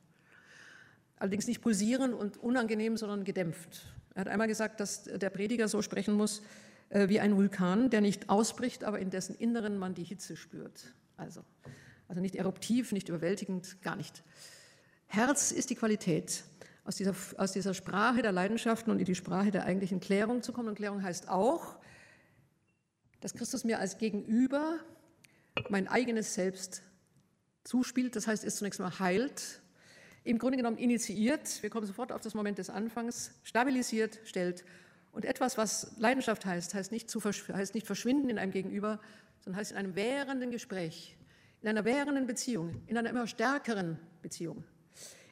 [1.16, 3.86] Allerdings nicht pulsierend und unangenehm, sondern gedämpft.
[4.14, 6.42] Er hat einmal gesagt, dass der Prediger so sprechen muss
[6.88, 10.94] äh, wie ein Vulkan, der nicht ausbricht, aber in dessen Inneren man die Hitze spürt.
[11.16, 11.44] Also,
[12.08, 14.22] also nicht eruptiv, nicht überwältigend, gar nicht.
[15.06, 16.44] Herz ist die Qualität,
[16.84, 20.52] aus dieser, aus dieser Sprache der Leidenschaften und in die Sprache der eigentlichen Klärung zu
[20.52, 20.68] kommen.
[20.68, 21.76] Und Klärung heißt auch,
[23.24, 24.80] dass Christus mir als Gegenüber
[25.70, 26.82] mein eigenes Selbst
[27.64, 29.62] zuspielt, das heißt, es zunächst mal heilt,
[30.24, 34.62] im Grunde genommen initiiert, wir kommen sofort auf das Moment des Anfangs, stabilisiert, stellt.
[35.10, 39.00] Und etwas, was Leidenschaft heißt, heißt nicht, zu, heißt nicht verschwinden in einem Gegenüber,
[39.40, 41.16] sondern heißt in einem währenden Gespräch,
[41.62, 44.64] in einer währenden Beziehung, in einer immer stärkeren Beziehung,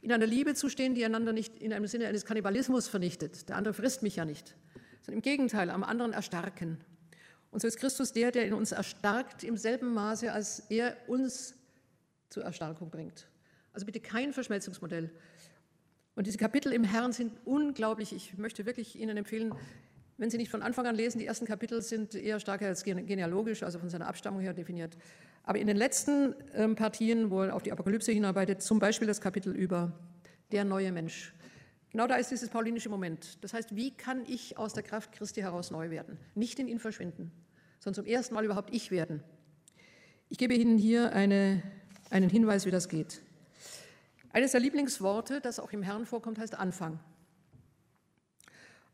[0.00, 3.50] in einer Liebe zu stehen, die einander nicht in einem Sinne eines Kannibalismus vernichtet.
[3.50, 4.56] Der andere frisst mich ja nicht,
[5.02, 6.78] sondern im Gegenteil, am anderen erstarken.
[7.52, 11.54] Und so ist Christus der, der in uns erstarkt im selben Maße, als er uns
[12.30, 13.28] zur Erstarkung bringt.
[13.74, 15.10] Also bitte kein Verschmelzungsmodell.
[16.14, 18.14] Und diese Kapitel im Herrn sind unglaublich.
[18.14, 19.54] Ich möchte wirklich Ihnen empfehlen,
[20.16, 23.62] wenn Sie nicht von Anfang an lesen, die ersten Kapitel sind eher stärker als genealogisch,
[23.62, 24.96] also von seiner Abstammung her definiert.
[25.44, 29.20] Aber in den letzten ähm, Partien, wo er auf die Apokalypse hinarbeitet, zum Beispiel das
[29.20, 29.92] Kapitel über
[30.52, 31.34] der neue Mensch,
[31.92, 33.36] Genau da ist dieses paulinische Moment.
[33.44, 36.18] Das heißt, wie kann ich aus der Kraft Christi heraus neu werden?
[36.34, 37.30] Nicht in ihn verschwinden,
[37.80, 39.22] sondern zum ersten Mal überhaupt ich werden.
[40.30, 41.62] Ich gebe Ihnen hier eine,
[42.08, 43.20] einen Hinweis, wie das geht.
[44.32, 46.98] Eines der Lieblingsworte, das auch im Herrn vorkommt, heißt Anfang.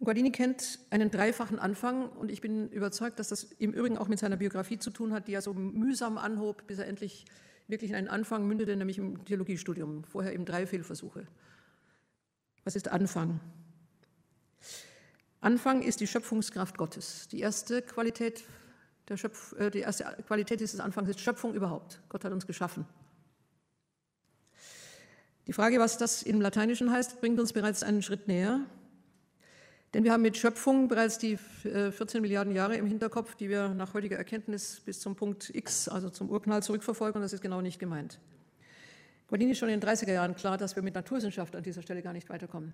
[0.01, 4.09] Und Guardini kennt einen dreifachen Anfang und ich bin überzeugt, dass das im Übrigen auch
[4.09, 7.27] mit seiner Biografie zu tun hat, die er so mühsam anhob, bis er endlich
[7.69, 10.03] wirklich in einen Anfang mündete, nämlich im Theologiestudium.
[10.03, 11.29] Vorher eben drei Fehlversuche.
[12.69, 13.41] Was ist Anfang?
[15.41, 17.27] Anfang ist die Schöpfungskraft Gottes.
[17.29, 18.45] Die erste Qualität,
[19.09, 22.03] der Schöpf, äh, die erste Qualität dieses Anfangs ist Schöpfung überhaupt.
[22.11, 22.85] Gott hat uns geschaffen.
[25.47, 28.61] Die Frage, was das im Lateinischen heißt, bringt uns bereits einen Schritt näher.
[29.95, 33.71] Denn wir haben mit Schöpfung bereits die 14 äh, Milliarden Jahre im Hinterkopf, die wir
[33.71, 37.17] nach heutiger Erkenntnis bis zum Punkt X, also zum Urknall, zurückverfolgen.
[37.17, 38.21] Und das ist genau nicht gemeint.
[39.29, 42.01] Guardini ist schon in den 30er Jahren klar, dass wir mit Naturwissenschaft an dieser Stelle
[42.01, 42.73] gar nicht weiterkommen.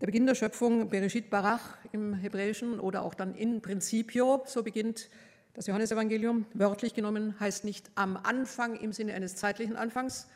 [0.00, 5.10] Der Beginn der Schöpfung, Bereshit Barach im Hebräischen oder auch dann in Principio, so beginnt
[5.54, 10.28] das Johannesevangelium, wörtlich genommen, heißt nicht am Anfang im Sinne eines zeitlichen Anfangs,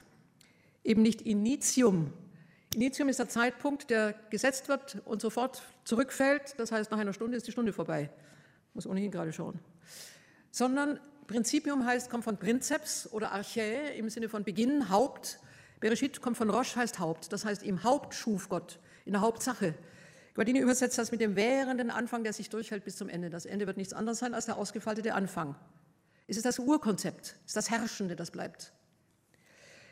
[0.83, 2.13] eben nicht Initium.
[2.75, 7.37] Initium ist der Zeitpunkt, der gesetzt wird und sofort zurückfällt, das heißt, nach einer Stunde
[7.37, 8.11] ist die Stunde vorbei.
[8.75, 9.61] Muss ohnehin gerade schauen.
[10.51, 15.39] Sondern Prinzipium heißt, kommt von Prinzeps oder Archä im Sinne von Beginn, Haupt.
[15.81, 17.33] Bereshit kommt von Rosh, heißt Haupt.
[17.33, 18.79] Das heißt, im Haupt schuf Gott.
[19.05, 19.75] in der Hauptsache.
[20.35, 23.31] Guardini übersetzt das mit dem währenden Anfang, der sich durchhält bis zum Ende.
[23.31, 25.55] Das Ende wird nichts anderes sein als der ausgefaltete Anfang.
[26.27, 28.73] Es ist das Urkonzept, es ist das Herrschende, das bleibt.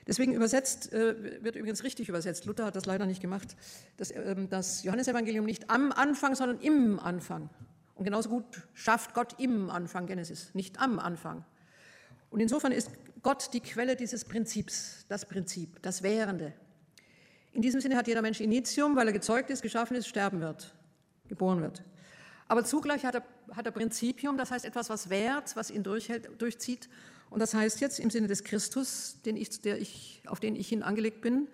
[0.06, 3.54] Deswegen übersetzt, äh, wird übrigens richtig übersetzt, Luther hat das leider nicht gemacht,
[3.98, 7.50] dass ähm, das Johannesevangelium nicht am Anfang, sondern im Anfang.
[8.02, 8.44] Und genauso gut
[8.74, 11.44] schafft Gott im Anfang Genesis, nicht am Anfang.
[12.30, 12.90] Und insofern ist
[13.22, 16.52] Gott die Quelle dieses Prinzips, das Prinzip, das Währende.
[17.52, 20.74] In diesem Sinne hat jeder Mensch Initium, weil er gezeugt ist, geschaffen ist, sterben wird,
[21.28, 21.84] geboren wird.
[22.48, 23.22] Aber zugleich hat er,
[23.52, 26.88] hat er Prinzipium, das heißt etwas, was währt, was ihn durchhält, durchzieht.
[27.30, 30.68] Und das heißt jetzt im Sinne des Christus, den ich, der ich, auf den ich
[30.68, 31.46] hin angelegt bin,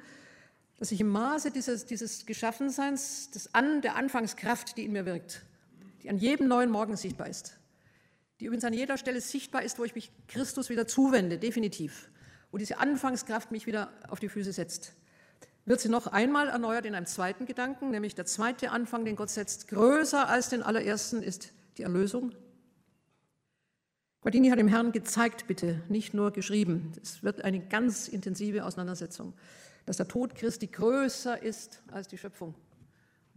[0.78, 5.42] dass ich im Maße dieses, dieses Geschaffenseins, des An, der Anfangskraft, die in mir wirkt,
[6.02, 7.58] die an jedem neuen Morgen sichtbar ist,
[8.40, 12.10] die übrigens an jeder Stelle sichtbar ist, wo ich mich Christus wieder zuwende, definitiv,
[12.50, 14.94] wo diese Anfangskraft mich wieder auf die Füße setzt
[15.68, 19.28] wird sie noch einmal erneuert in einem zweiten Gedanken, nämlich der zweite Anfang, den Gott
[19.28, 22.34] setzt, größer als den allerersten ist die Erlösung.
[24.22, 26.92] Guardini hat dem Herrn gezeigt, bitte, nicht nur geschrieben.
[27.02, 29.34] Es wird eine ganz intensive Auseinandersetzung,
[29.84, 32.54] dass der Tod Christi größer ist als die Schöpfung.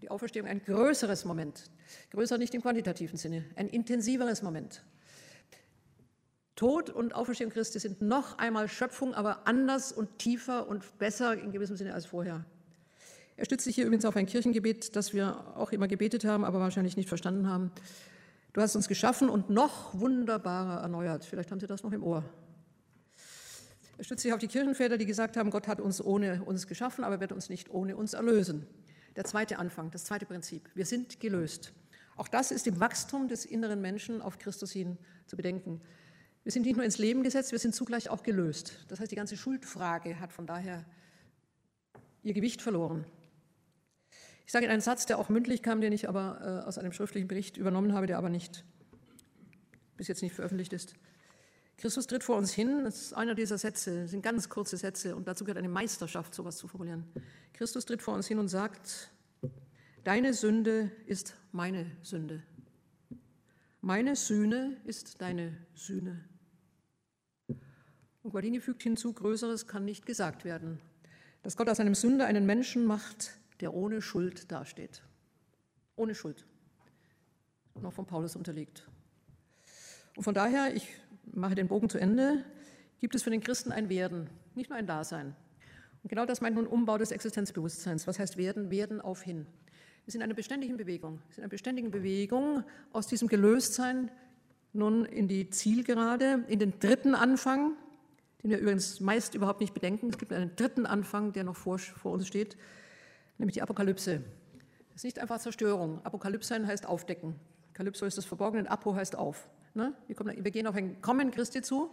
[0.01, 1.69] Die Auferstehung ein größeres Moment,
[2.09, 4.83] größer nicht im quantitativen Sinne, ein intensiveres Moment.
[6.55, 11.51] Tod und Auferstehung Christi sind noch einmal Schöpfung, aber anders und tiefer und besser in
[11.51, 12.45] gewissem Sinne als vorher.
[13.37, 16.59] Er stützt sich hier übrigens auf ein Kirchengebet, das wir auch immer gebetet haben, aber
[16.59, 17.71] wahrscheinlich nicht verstanden haben.
[18.53, 21.25] Du hast uns geschaffen und noch wunderbarer erneuert.
[21.25, 22.23] Vielleicht haben Sie das noch im Ohr.
[23.97, 27.03] Er stützt sich auf die Kirchenväter, die gesagt haben, Gott hat uns ohne uns geschaffen,
[27.03, 28.65] aber wird uns nicht ohne uns erlösen.
[29.15, 30.69] Der zweite Anfang, das zweite Prinzip.
[30.73, 31.73] Wir sind gelöst.
[32.15, 35.81] Auch das ist im Wachstum des inneren Menschen auf Christus hin zu bedenken.
[36.43, 38.85] Wir sind nicht nur ins Leben gesetzt, wir sind zugleich auch gelöst.
[38.87, 40.85] Das heißt, die ganze Schuldfrage hat von daher
[42.23, 43.05] ihr Gewicht verloren.
[44.45, 47.27] Ich sage einen Satz, der auch mündlich kam, den ich aber äh, aus einem schriftlichen
[47.27, 48.65] Bericht übernommen habe, der aber nicht
[49.97, 50.95] bis jetzt nicht veröffentlicht ist.
[51.81, 55.15] Christus tritt vor uns hin, das ist einer dieser Sätze, das sind ganz kurze Sätze
[55.15, 57.11] und dazu gehört eine Meisterschaft, sowas zu formulieren.
[57.53, 59.09] Christus tritt vor uns hin und sagt,
[60.03, 62.43] deine Sünde ist meine Sünde.
[63.81, 66.23] Meine Sühne ist deine Sühne.
[67.47, 70.79] Und Guardini fügt hinzu, Größeres kann nicht gesagt werden,
[71.41, 75.01] dass Gott aus einem Sünder einen Menschen macht, der ohne Schuld dasteht.
[75.95, 76.45] Ohne Schuld.
[77.81, 78.87] Noch von Paulus unterlegt.
[80.15, 80.87] Und von daher, ich
[81.31, 82.43] mache den Bogen zu Ende,
[82.99, 85.35] gibt es für den Christen ein Werden, nicht nur ein Dasein.
[86.03, 88.07] Und genau das meint nun Umbau des Existenzbewusstseins.
[88.07, 88.71] Was heißt Werden?
[88.71, 89.45] Werden auf hin.
[90.05, 91.19] Wir sind in einer beständigen Bewegung.
[91.27, 94.09] Wir sind in einer beständigen Bewegung aus diesem Gelöstsein
[94.73, 97.73] nun in die Zielgerade, in den dritten Anfang,
[98.41, 100.09] den wir übrigens meist überhaupt nicht bedenken.
[100.09, 102.57] Es gibt einen dritten Anfang, der noch vor, vor uns steht,
[103.37, 104.23] nämlich die Apokalypse.
[104.89, 106.03] Das ist nicht einfach Zerstörung.
[106.03, 107.35] Apokalypse heißt aufdecken.
[107.73, 109.49] Kalypso ist das Verborgene, Apo heißt auf.
[109.73, 109.93] Ne?
[110.07, 111.89] Wir, kommen, wir, gehen auf ein Kommen Christi zu.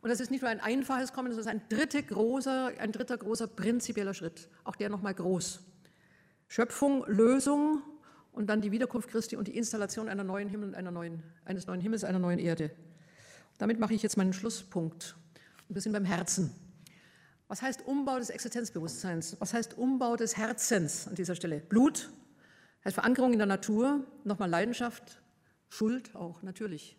[0.00, 3.18] Und das ist nicht nur ein einfaches Kommen, das ist ein dritter großer, ein dritter
[3.18, 4.48] großer prinzipieller Schritt.
[4.64, 5.60] Auch der nochmal groß.
[6.48, 7.82] Schöpfung, Lösung
[8.32, 11.80] und dann die Wiederkunft Christi und die Installation einer neuen Himmel, einer neuen, eines neuen
[11.80, 12.70] Himmels, einer neuen Erde.
[13.58, 15.16] Damit mache ich jetzt meinen Schlusspunkt.
[15.68, 16.50] Und wir sind beim Herzen.
[17.46, 19.36] Was heißt Umbau des Existenzbewusstseins?
[19.38, 21.60] Was heißt Umbau des Herzens an dieser Stelle?
[21.60, 22.10] Blut
[22.84, 25.20] heißt Verankerung in der Natur, nochmal Leidenschaft,
[25.68, 26.96] Schuld auch, natürlich.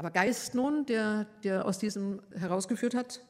[0.00, 3.20] Aber Geist nun, der, der aus diesem herausgeführt hat.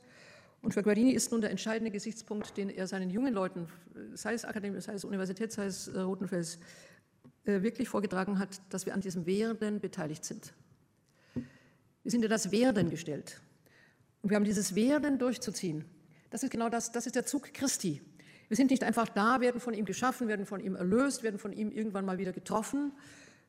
[0.62, 3.66] Und für Guarini ist nun der entscheidende Gesichtspunkt, den er seinen jungen Leuten,
[4.14, 6.60] sei es Akademie, sei es Universität, sei es äh, Rotenfels,
[7.44, 10.54] äh, wirklich vorgetragen hat, dass wir an diesem Werden beteiligt sind.
[11.34, 13.40] Wir sind in das Werden gestellt.
[14.22, 15.84] Und wir haben dieses Werden durchzuziehen.
[16.30, 18.00] Das ist genau das, das ist der Zug Christi.
[18.46, 21.52] Wir sind nicht einfach da, werden von ihm geschaffen, werden von ihm erlöst, werden von
[21.52, 22.92] ihm irgendwann mal wieder getroffen,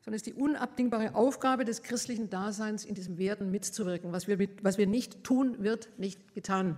[0.04, 4.12] sondern es ist die unabdingbare Aufgabe des christlichen Daseins, in diesem Werden mitzuwirken.
[4.12, 6.76] Was wir, was wir nicht tun, wird nicht getan.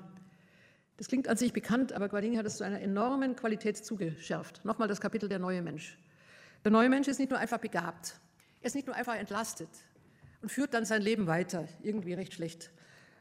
[0.99, 4.65] Das klingt an sich bekannt, aber Guardini hat es zu einer enormen Qualität zugeschärft.
[4.65, 5.99] Nochmal das Kapitel der neue Mensch.
[6.65, 8.21] Der neue Mensch ist nicht nur einfach begabt,
[8.61, 9.69] er ist nicht nur einfach entlastet
[10.41, 12.71] und führt dann sein Leben weiter, irgendwie recht schlecht,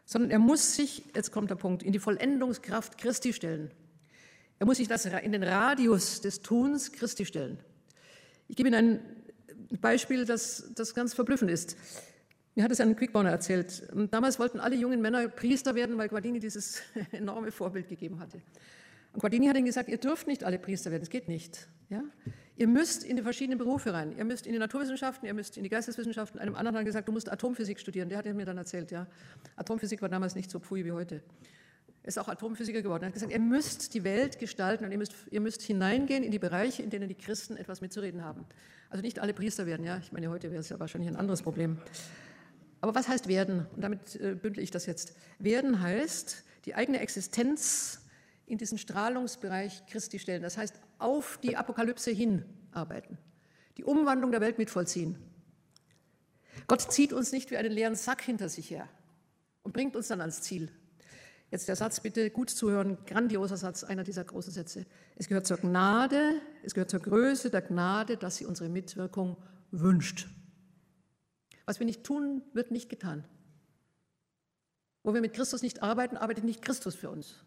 [0.06, 3.72] sondern er muss sich, jetzt kommt der Punkt, in die Vollendungskraft Christi stellen.
[4.60, 7.60] Er muss sich das in den Radius des Tuns Christi stellen.
[8.48, 9.23] Ich gebe Ihnen ein
[9.82, 11.78] Beispiel, das, das ganz verblüffend ist.
[12.56, 13.84] Mir hat es ein Quickborner erzählt.
[14.12, 18.42] Damals wollten alle jungen Männer Priester werden, weil Guardini dieses enorme Vorbild gegeben hatte.
[19.14, 21.68] Und Guardini hat ihnen gesagt, ihr dürft nicht alle Priester werden, es geht nicht.
[21.90, 22.04] Ja?
[22.56, 24.16] Ihr müsst in die verschiedenen Berufe rein.
[24.16, 26.40] Ihr müsst in die Naturwissenschaften, ihr müsst in die Geisteswissenschaften.
[26.40, 28.10] Einem anderen hat gesagt, du musst Atomphysik studieren.
[28.10, 29.08] Der hat mir dann erzählt, ja.
[29.56, 31.24] Atomphysik war damals nicht so pfui wie heute.
[32.04, 33.04] Ist auch Atomphysiker geworden.
[33.04, 36.32] Er hat gesagt, ihr müsst die Welt gestalten und ihr müsst, ihr müsst hineingehen in
[36.32, 38.46] die Bereiche, in denen die Christen etwas mitzureden haben.
[38.90, 39.98] Also nicht alle Priester werden, ja.
[40.00, 41.78] Ich meine, heute wäre es ja wahrscheinlich ein anderes Problem.
[42.82, 43.66] Aber was heißt werden?
[43.74, 45.16] Und damit äh, bündle ich das jetzt.
[45.40, 48.02] Werden heißt, die eigene Existenz
[48.46, 50.42] in diesen Strahlungsbereich Christi stellen.
[50.42, 52.44] Das heißt, auf die Apokalypse hin
[52.74, 53.18] arbeiten.
[53.78, 55.16] Die Umwandlung der Welt mitvollziehen.
[56.68, 58.90] Gott zieht uns nicht wie einen leeren Sack hinter sich her
[59.64, 60.70] und bringt uns dann ans Ziel.
[61.54, 64.88] Jetzt der Satz, bitte gut zuhören, grandioser Satz, einer dieser großen Sätze.
[65.18, 69.38] Es gehört zur Gnade, es gehört zur Größe der Gnade, dass sie unsere Mitwirkung
[69.70, 70.28] wünscht.
[71.68, 73.24] Was wir nicht tun, wird nicht getan.
[75.04, 77.44] Wo wir mit Christus nicht arbeiten, arbeitet nicht Christus für uns.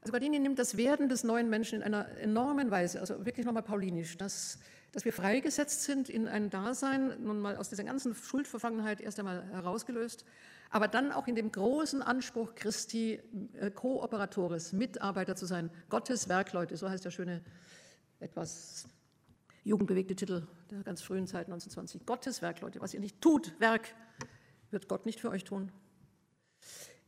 [0.00, 3.62] Also Guardini nimmt das Werden des neuen Menschen in einer enormen Weise, also wirklich nochmal
[3.62, 4.58] paulinisch, dass,
[4.92, 9.44] dass wir freigesetzt sind in ein Dasein, nun mal aus dieser ganzen Schuldverfangenheit erst einmal
[9.50, 10.24] herausgelöst,
[10.70, 13.20] aber dann auch in dem großen Anspruch Christi,
[13.54, 17.42] äh, Kooperatoris, Mitarbeiter zu sein, Gottes Werkleute, so heißt der schöne,
[18.20, 18.86] etwas
[19.64, 22.06] jugendbewegte Titel der ganz frühen Zeit 1920.
[22.06, 23.94] Gottes Werkleute, was ihr nicht tut, Werk,
[24.70, 25.70] wird Gott nicht für euch tun.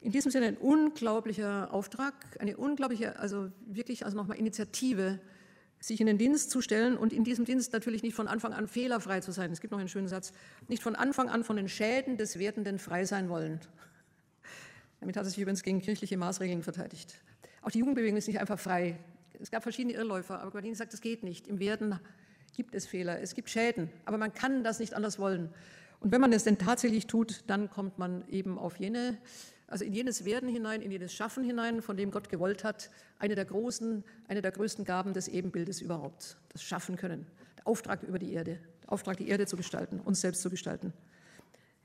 [0.02, 5.20] In diesem Sinne ein unglaublicher Auftrag, eine unglaubliche, also wirklich also nochmal Initiative,
[5.78, 8.66] sich in den Dienst zu stellen und in diesem Dienst natürlich nicht von Anfang an
[8.66, 9.52] fehlerfrei zu sein.
[9.52, 10.32] Es gibt noch einen schönen Satz,
[10.66, 13.60] nicht von Anfang an von den Schäden des Werdenden frei sein wollen.
[14.98, 17.20] Damit hat er sich übrigens gegen kirchliche Maßregeln verteidigt.
[17.62, 18.98] Auch die Jugendbewegung ist nicht einfach frei.
[19.40, 21.46] Es gab verschiedene Irrläufer, aber Guardini sagt, es geht nicht.
[21.46, 21.98] Im Werden
[22.56, 25.48] gibt es Fehler, es gibt Schäden, aber man kann das nicht anders wollen.
[26.00, 29.16] Und wenn man es denn tatsächlich tut, dann kommt man eben auf jene
[29.72, 33.34] also in jenes Werden hinein, in jenes Schaffen hinein, von dem Gott gewollt hat, eine
[33.34, 38.18] der großen, eine der größten Gaben des Ebenbildes überhaupt, das Schaffen können, der Auftrag über
[38.18, 40.92] die Erde, der Auftrag, die Erde zu gestalten, uns selbst zu gestalten.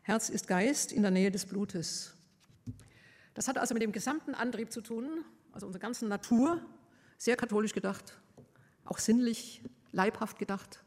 [0.02, 2.14] Herz ist Geist in der Nähe des Blutes.
[3.34, 5.24] Das hat also mit dem gesamten Antrieb zu tun,
[5.54, 6.62] also unserer ganzen Natur,
[7.18, 8.20] sehr katholisch gedacht,
[8.84, 9.64] auch sinnlich,
[9.94, 10.84] leibhaft gedacht,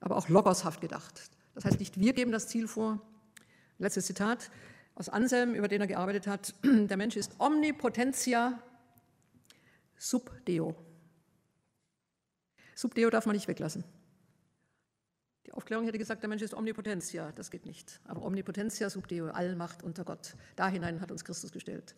[0.00, 1.30] aber auch logoshaft gedacht.
[1.54, 3.00] Das heißt nicht, wir geben das Ziel vor.
[3.78, 4.50] Letztes Zitat
[4.94, 6.54] aus Anselm, über den er gearbeitet hat.
[6.64, 8.62] Der Mensch ist omnipotentia
[9.96, 10.74] sub deo.
[12.74, 13.84] Sub deo darf man nicht weglassen.
[15.46, 17.32] Die Aufklärung hätte gesagt, der Mensch ist omnipotentia.
[17.32, 18.00] Das geht nicht.
[18.04, 20.34] Aber omnipotentia sub deo, Allmacht unter Gott.
[20.56, 21.94] Da hinein hat uns Christus gestellt.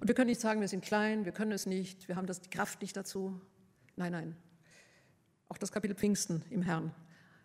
[0.00, 2.40] Und wir können nicht sagen, wir sind klein, wir können es nicht, wir haben das,
[2.40, 3.40] die Kraft nicht dazu.
[3.96, 4.36] Nein, nein.
[5.48, 6.92] Auch das Kapitel Pfingsten im Herrn.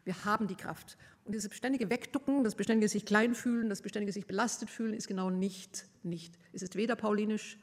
[0.03, 0.97] Wir haben die Kraft.
[1.23, 5.07] Und dieses beständige Wegducken, das beständige sich klein fühlen, das beständige sich belastet fühlen, ist
[5.07, 6.33] genau nicht, nicht.
[6.51, 7.59] Es ist weder paulinisch,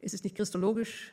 [0.00, 1.12] es ist nicht christologisch.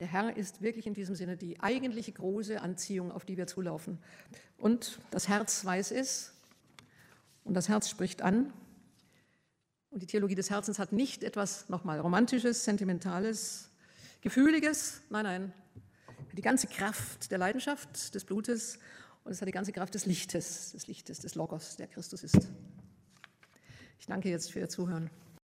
[0.00, 3.98] Der Herr ist wirklich in diesem Sinne die eigentliche große Anziehung, auf die wir zulaufen.
[4.56, 6.32] Und das Herz weiß es
[7.44, 8.52] und das Herz spricht an.
[9.90, 13.70] Und die Theologie des Herzens hat nicht etwas nochmal Romantisches, Sentimentales,
[14.20, 15.52] Gefühliges, nein, nein.
[16.32, 18.78] Die ganze Kraft der Leidenschaft, des Blutes
[19.28, 22.48] und es hat die ganze Kraft des Lichtes, des Lichtes, des Logos, der Christus ist.
[24.00, 25.10] Ich danke jetzt für Ihr Zuhören.